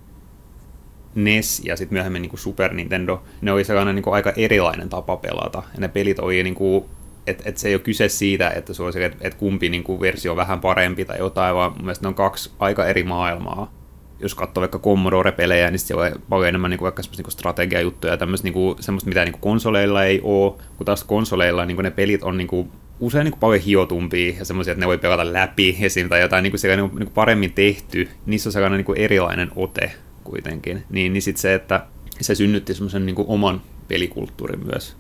NES 1.15 1.63
ja 1.65 1.77
sitten 1.77 1.97
myöhemmin 1.97 2.23
niin 2.23 2.31
kuin 2.31 2.41
Super 2.41 2.75
Nintendo, 2.75 3.23
ne 3.41 3.53
oli 3.53 3.65
sellainen 3.65 3.95
niin 3.95 4.03
kuin 4.03 4.15
aika 4.15 4.33
erilainen 4.37 4.89
tapa 4.89 5.17
pelata. 5.17 5.63
Ja 5.75 5.81
ne 5.81 5.89
pelit 5.89 6.19
oli 6.19 6.43
niin 6.43 6.55
kuin 6.55 6.85
että 7.27 7.43
et 7.47 7.59
se 7.59 7.69
ei 7.69 7.75
ole 7.75 7.83
kyse 7.83 8.09
siitä, 8.09 8.51
että 8.51 8.75
se 8.75 8.83
olisi, 8.83 9.03
että 9.03 9.19
et 9.29 9.35
kumpi 9.35 9.69
niin 9.69 9.85
kuin 9.85 10.01
versio 10.01 10.33
on 10.33 10.37
vähän 10.37 10.61
parempi 10.61 11.05
tai 11.05 11.19
jotain, 11.19 11.55
vaan 11.55 11.73
mun 11.73 11.81
mielestä 11.83 12.05
ne 12.05 12.09
on 12.09 12.15
kaksi 12.15 12.51
aika 12.59 12.87
eri 12.87 13.05
maailmaa. 13.05 13.73
Jos 14.21 14.35
katsoo 14.35 14.61
vaikka 14.61 14.79
Commodore-pelejä, 14.79 15.71
niin 15.71 15.79
siellä 15.79 16.05
on 16.05 16.23
paljon 16.29 16.49
enemmän 16.49 16.71
niin 16.71 16.79
kuin 16.79 16.87
vaikka 16.87 17.03
semmoista 17.03 17.23
niin 17.23 17.33
strategiajuttuja 17.33 18.13
ja 18.13 18.17
tämmöistä, 18.17 18.45
niin 18.45 18.53
kuin, 18.55 18.83
semmoista, 18.83 19.09
mitä 19.09 19.25
niin 19.25 19.33
kuin 19.33 19.41
konsoleilla 19.41 20.05
ei 20.05 20.21
ole, 20.25 20.55
kun 20.77 20.87
taas 20.87 21.05
konsoleilla 21.05 21.67
niin 21.67 21.77
kuin 21.77 21.85
ne 21.85 21.91
pelit 21.91 22.23
on 22.23 22.37
niin 22.37 22.49
kuin, 22.49 22.73
usein 23.01 23.25
niin 23.25 23.33
kuin 23.33 23.41
paljon 23.41 23.63
hiotumpia 23.63 24.35
ja 24.39 24.45
semmoisia, 24.45 24.73
että 24.73 24.81
ne 24.81 24.87
voi 24.87 24.99
pelata 24.99 25.33
läpi 25.33 25.77
esim. 25.81 26.09
tai 26.09 26.21
jotain 26.21 26.43
niin 26.43 26.53
kuin, 26.53 26.77
niin 26.77 26.91
kuin, 26.91 26.99
niin 26.99 27.07
kuin 27.07 27.15
paremmin 27.15 27.53
tehty. 27.53 28.09
Niissä 28.27 28.49
on 28.49 28.53
sellainen 28.53 28.77
niin 28.77 28.85
kuin 28.87 28.99
erilainen 28.99 29.51
ote 29.57 29.93
kuitenkin. 30.25 30.85
Niin, 30.91 31.13
niin 31.13 31.23
sitten 31.23 31.41
se, 31.41 31.55
että 31.55 31.87
se 32.21 32.35
synnytti 32.35 32.75
semmoisen 32.75 33.07
niin 33.07 33.17
kuin 33.17 33.29
oman 33.29 33.63
pelikulttuurin 33.89 34.67
myös 34.67 34.97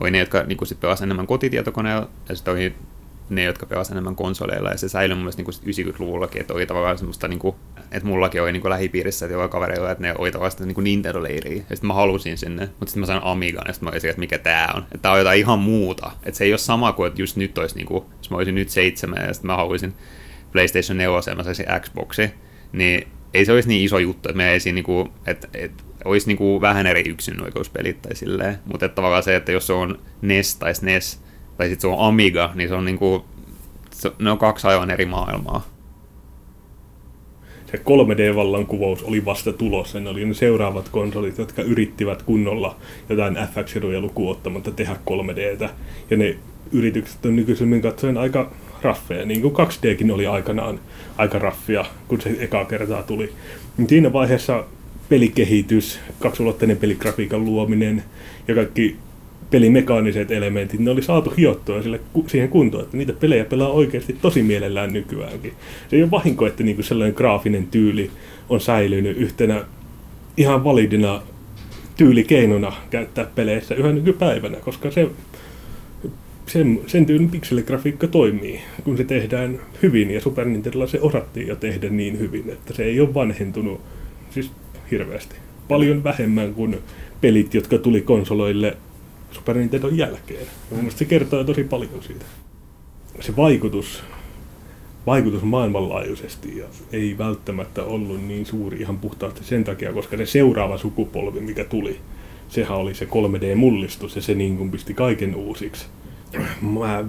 oli 0.00 0.10
ne, 0.10 0.18
jotka 0.18 0.42
niin 0.42 0.66
sit 0.66 0.80
pelasivat 0.80 1.06
enemmän 1.06 1.26
kotitietokoneella, 1.26 2.08
ja 2.28 2.34
sitten 2.34 2.54
oli 2.54 2.74
ne, 3.28 3.44
jotka 3.44 3.66
pelasivat 3.66 3.94
enemmän 3.94 4.16
konsoleilla, 4.16 4.70
ja 4.70 4.78
se 4.78 4.88
säilyi 4.88 5.14
mun 5.14 5.24
mielestä 5.24 5.42
niin 5.42 5.86
90-luvullakin, 5.86 6.40
että 6.40 6.54
oli 6.54 6.66
tavallaan 6.66 6.98
semmoista, 6.98 7.28
niin 7.28 7.38
kuin, 7.38 7.56
että 7.92 8.08
mullakin 8.08 8.42
oli 8.42 8.52
niin 8.52 8.60
kuin 8.60 8.70
lähipiirissä, 8.70 9.26
että 9.26 9.34
jollain 9.34 9.50
kavereilla, 9.50 9.90
että 9.90 10.02
ne 10.02 10.14
oli 10.18 10.30
tavallaan 10.30 10.50
sitä 10.50 10.66
niin 10.66 10.84
Nintendo-leiriä, 10.84 11.64
ja 11.70 11.76
sitten 11.76 11.86
mä 11.86 11.94
halusin 11.94 12.38
sinne, 12.38 12.66
mutta 12.66 12.86
sitten 12.86 13.00
mä 13.00 13.06
sain 13.06 13.22
Amigan, 13.22 13.64
ja 13.66 13.72
sitten 13.72 13.86
mä 13.86 13.90
olisin, 13.92 14.10
että 14.10 14.20
mikä 14.20 14.38
tää 14.38 14.72
on, 14.74 14.82
että 14.82 14.98
tää 14.98 15.12
on 15.12 15.18
jotain 15.18 15.40
ihan 15.40 15.58
muuta, 15.58 16.10
että 16.22 16.38
se 16.38 16.44
ei 16.44 16.52
ole 16.52 16.58
sama 16.58 16.92
kuin, 16.92 17.08
että 17.08 17.22
just 17.22 17.36
nyt 17.36 17.58
olisi, 17.58 17.76
niin 17.76 17.86
kuin, 17.86 18.04
jos 18.18 18.30
mä 18.30 18.36
olisin 18.36 18.54
nyt 18.54 18.68
seitsemän, 18.68 19.26
ja 19.26 19.34
sitten 19.34 19.46
mä 19.46 19.56
haluaisin 19.56 19.94
PlayStation 20.52 20.98
4, 20.98 21.20
ja 21.26 21.34
mä 21.34 21.42
saisin 21.42 21.66
Xboxi, 21.80 22.30
niin 22.72 23.08
ei 23.34 23.44
se 23.44 23.52
olisi 23.52 23.68
niin 23.68 23.84
iso 23.84 23.98
juttu, 23.98 24.28
että 24.28 24.36
me 24.36 24.52
ei 24.52 24.60
siinä, 24.60 24.74
niin 24.74 24.84
kuin, 24.84 25.08
että, 25.26 25.48
että 25.54 25.84
olisi 26.04 26.26
niin 26.26 26.36
kuin 26.36 26.60
vähän 26.60 26.86
eri 26.86 27.08
yksinoikeuspelit 27.08 28.02
tai 28.02 28.16
silleen, 28.16 28.58
mutta 28.64 28.88
tavallaan 28.88 29.22
se, 29.22 29.36
että 29.36 29.52
jos 29.52 29.66
se 29.66 29.72
on 29.72 29.98
NES 30.22 30.56
tai 30.56 30.74
SNES, 30.74 31.22
tai 31.56 31.68
sitten 31.68 31.90
se 31.90 31.96
on 31.96 32.08
Amiga, 32.08 32.52
niin 32.54 32.68
se 32.68 32.74
on 32.74 32.84
niin 32.84 32.98
kuin, 32.98 33.22
se, 33.90 34.12
ne 34.18 34.30
on 34.30 34.38
kaksi 34.38 34.66
aivan 34.66 34.90
eri 34.90 35.06
maailmaa. 35.06 35.66
Se 37.70 37.76
3D-vallankumous 37.76 39.04
oli 39.04 39.24
vasta 39.24 39.52
tulossa. 39.52 40.00
Ne 40.00 40.10
oli 40.10 40.24
ne 40.24 40.34
seuraavat 40.34 40.88
konsolit, 40.88 41.38
jotka 41.38 41.62
yrittivät 41.62 42.22
kunnolla 42.22 42.76
jotain 43.08 43.34
FX-eroja 43.34 44.00
lukuun 44.00 44.30
ottamatta 44.30 44.70
tehdä 44.70 44.96
3Dtä. 45.10 45.68
Ja 46.10 46.16
ne 46.16 46.36
yritykset 46.72 47.26
on 47.26 47.36
nykyisemmin 47.36 47.82
katsoen 47.82 48.18
aika 48.18 48.50
raffeja, 48.82 49.26
niin 49.26 49.42
kuin 49.42 49.54
2Dkin 49.54 50.12
oli 50.12 50.26
aikanaan 50.26 50.80
aika 51.16 51.38
raffia, 51.38 51.84
kun 52.08 52.20
se 52.20 52.36
eka 52.38 52.64
kertaa 52.64 53.02
tuli. 53.02 53.32
Siinä 53.88 54.12
vaiheessa 54.12 54.64
pelikehitys, 55.08 56.00
kaksulotteinen 56.20 56.76
peligrafiikan 56.76 57.44
luominen 57.44 58.02
ja 58.48 58.54
kaikki 58.54 58.96
pelimekaaniset 59.50 60.30
elementit, 60.30 60.80
ne 60.80 60.90
oli 60.90 61.02
saatu 61.02 61.32
hiottua 61.36 61.82
sille, 61.82 62.00
siihen 62.26 62.48
kuntoon, 62.48 62.84
että 62.84 62.96
niitä 62.96 63.12
pelejä 63.12 63.44
pelaa 63.44 63.68
oikeasti 63.68 64.12
tosi 64.22 64.42
mielellään 64.42 64.92
nykyäänkin. 64.92 65.52
Se 65.90 65.96
ei 65.96 66.02
ole 66.02 66.10
vahinko, 66.10 66.46
että 66.46 66.64
niinku 66.64 66.82
sellainen 66.82 67.16
graafinen 67.16 67.66
tyyli 67.66 68.10
on 68.48 68.60
säilynyt 68.60 69.16
yhtenä 69.16 69.64
ihan 70.36 70.64
validina 70.64 71.22
tyylikeinona 71.96 72.72
käyttää 72.90 73.26
peleissä 73.34 73.74
yhä 73.74 73.92
nykypäivänä, 73.92 74.56
koska 74.56 74.90
se, 74.90 75.08
sen, 76.46 76.80
sen 76.86 77.06
tyylin 77.06 77.30
pikseligrafiikka 77.30 78.06
toimii, 78.06 78.60
kun 78.84 78.96
se 78.96 79.04
tehdään 79.04 79.60
hyvin, 79.82 80.10
ja 80.10 80.20
Super 80.20 80.44
Nintendolla 80.44 80.86
se 80.86 81.00
osattiin 81.00 81.46
jo 81.46 81.56
tehdä 81.56 81.88
niin 81.88 82.18
hyvin, 82.18 82.50
että 82.50 82.74
se 82.74 82.84
ei 82.84 83.00
ole 83.00 83.14
vanhentunut. 83.14 83.80
Siis 84.30 84.50
hirveästi. 84.90 85.36
Paljon 85.68 86.04
vähemmän 86.04 86.54
kuin 86.54 86.78
pelit, 87.20 87.54
jotka 87.54 87.78
tuli 87.78 88.00
konsoloille 88.00 88.76
Super 89.30 89.56
Nintendon 89.56 89.98
jälkeen. 89.98 90.46
Mun 90.70 90.90
se 90.90 91.04
kertoo 91.04 91.44
tosi 91.44 91.64
paljon 91.64 92.02
siitä. 92.02 92.24
Se 93.20 93.36
vaikutus, 93.36 94.02
vaikutus 95.06 95.42
maailmanlaajuisesti 95.42 96.58
ja 96.58 96.66
ei 96.92 97.18
välttämättä 97.18 97.84
ollut 97.84 98.24
niin 98.24 98.46
suuri 98.46 98.80
ihan 98.80 98.98
puhtaasti 98.98 99.44
sen 99.44 99.64
takia, 99.64 99.92
koska 99.92 100.16
se 100.16 100.26
seuraava 100.26 100.78
sukupolvi, 100.78 101.40
mikä 101.40 101.64
tuli, 101.64 102.00
sehän 102.48 102.78
oli 102.78 102.94
se 102.94 103.04
3D-mullistus 103.04 104.16
ja 104.16 104.22
se 104.22 104.34
niin 104.34 104.56
kuin 104.56 104.70
pisti 104.70 104.94
kaiken 104.94 105.34
uusiksi. 105.34 105.86
Mä 106.62 107.04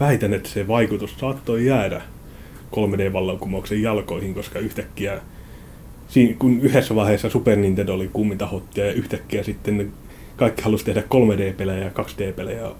väitän, 0.00 0.34
että 0.34 0.48
se 0.48 0.68
vaikutus 0.68 1.18
saattoi 1.18 1.66
jäädä 1.66 2.02
3D-vallankumouksen 2.72 3.82
jalkoihin, 3.82 4.34
koska 4.34 4.58
yhtäkkiä 4.58 5.20
kun 6.38 6.60
yhdessä 6.60 6.94
vaiheessa 6.94 7.30
Super 7.30 7.58
Nintendo 7.58 7.94
oli 7.94 8.10
kumminta 8.12 8.46
hottia 8.46 8.86
ja 8.86 8.92
yhtäkkiä 8.92 9.42
sitten 9.42 9.92
kaikki 10.36 10.62
halusi 10.62 10.84
tehdä 10.84 11.00
3D-pelejä 11.00 11.84
ja 11.84 11.90
2D-pelejä 11.90 12.70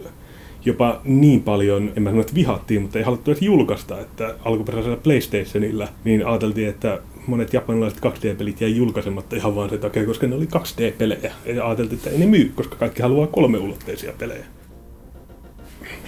jopa 0.65 1.01
niin 1.05 1.43
paljon, 1.43 1.93
en 1.97 2.03
mä 2.03 2.11
sano, 2.11 2.21
että 2.21 2.35
vihattiin, 2.35 2.83
mutta 2.83 2.99
ei 2.99 3.05
haluttu 3.05 3.31
edes 3.31 3.43
julkaista, 3.43 4.01
että 4.01 4.35
alkuperäisellä 4.45 4.97
PlayStationilla 4.97 5.89
niin 6.05 6.27
ajateltiin, 6.27 6.69
että 6.69 7.01
monet 7.27 7.53
japanilaiset 7.53 7.99
2D-pelit 7.99 8.61
jäi 8.61 8.77
julkaisematta 8.77 9.37
ihan 9.37 9.57
vaan 9.57 9.71
sen 9.71 9.79
takia, 9.79 10.07
koska 10.07 10.27
ne 10.27 10.37
oli 10.37 10.49
2D-pelejä. 10.55 11.33
Ja 11.47 11.67
ajateltiin, 11.67 11.97
että 11.99 12.11
ei 12.11 12.19
ne 12.19 12.27
myy, 12.27 12.53
koska 12.55 12.77
kaikki 12.77 13.03
haluaa 13.03 13.27
kolmeulotteisia 13.27 14.13
pelejä. 14.19 14.45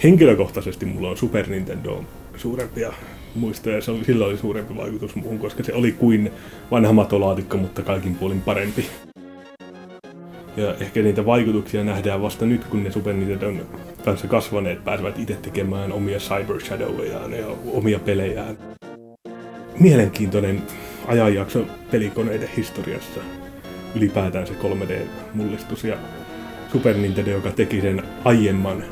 Henkilökohtaisesti 0.04 0.86
mulla 0.86 1.10
on 1.10 1.16
Super 1.16 1.50
Nintendo 1.50 2.04
suurempia 2.36 2.92
muistoja. 3.34 3.80
Se 3.80 3.90
oli, 3.90 4.04
sillä 4.04 4.26
oli 4.26 4.38
suurempi 4.38 4.76
vaikutus 4.76 5.14
muuhun, 5.14 5.38
koska 5.38 5.64
se 5.64 5.74
oli 5.74 5.92
kuin 5.92 6.30
vanha 6.70 6.92
matolaatikko, 6.92 7.56
mutta 7.56 7.82
kaikin 7.82 8.14
puolin 8.14 8.40
parempi. 8.40 8.86
Ja 10.56 10.74
ehkä 10.80 11.02
niitä 11.02 11.26
vaikutuksia 11.26 11.84
nähdään 11.84 12.22
vasta 12.22 12.46
nyt, 12.46 12.64
kun 12.64 12.84
ne 12.84 12.90
Super 12.90 13.14
Nintendon 13.14 13.66
kanssa 14.04 14.28
kasvaneet 14.28 14.84
pääsevät 14.84 15.18
itse 15.18 15.34
tekemään 15.34 15.92
omia 15.92 16.18
Cyber 16.18 16.60
Shadowejaan 16.60 17.32
ja 17.32 17.46
omia 17.72 17.98
pelejään. 17.98 18.58
Mielenkiintoinen 19.80 20.62
ajanjakso 21.06 21.66
pelikoneiden 21.90 22.48
historiassa. 22.56 23.20
Ylipäätään 23.94 24.46
se 24.46 24.52
3D-mullistus 24.52 25.84
ja 25.84 25.96
Super 26.72 26.96
Nintendo, 26.96 27.30
joka 27.30 27.50
teki 27.50 27.80
sen 27.80 28.02
aiemman 28.24 28.84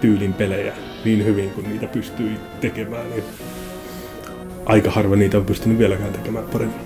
tyylin 0.00 0.32
pelejä 0.32 0.72
niin 1.04 1.24
hyvin 1.24 1.50
kuin 1.50 1.68
niitä 1.68 1.86
pystyi 1.86 2.30
tekemään. 2.60 3.10
Niin 3.10 3.24
aika 4.66 4.90
harva 4.90 5.16
niitä 5.16 5.38
on 5.38 5.44
pystynyt 5.44 5.78
vieläkään 5.78 6.12
tekemään 6.12 6.44
paremmin. 6.52 6.80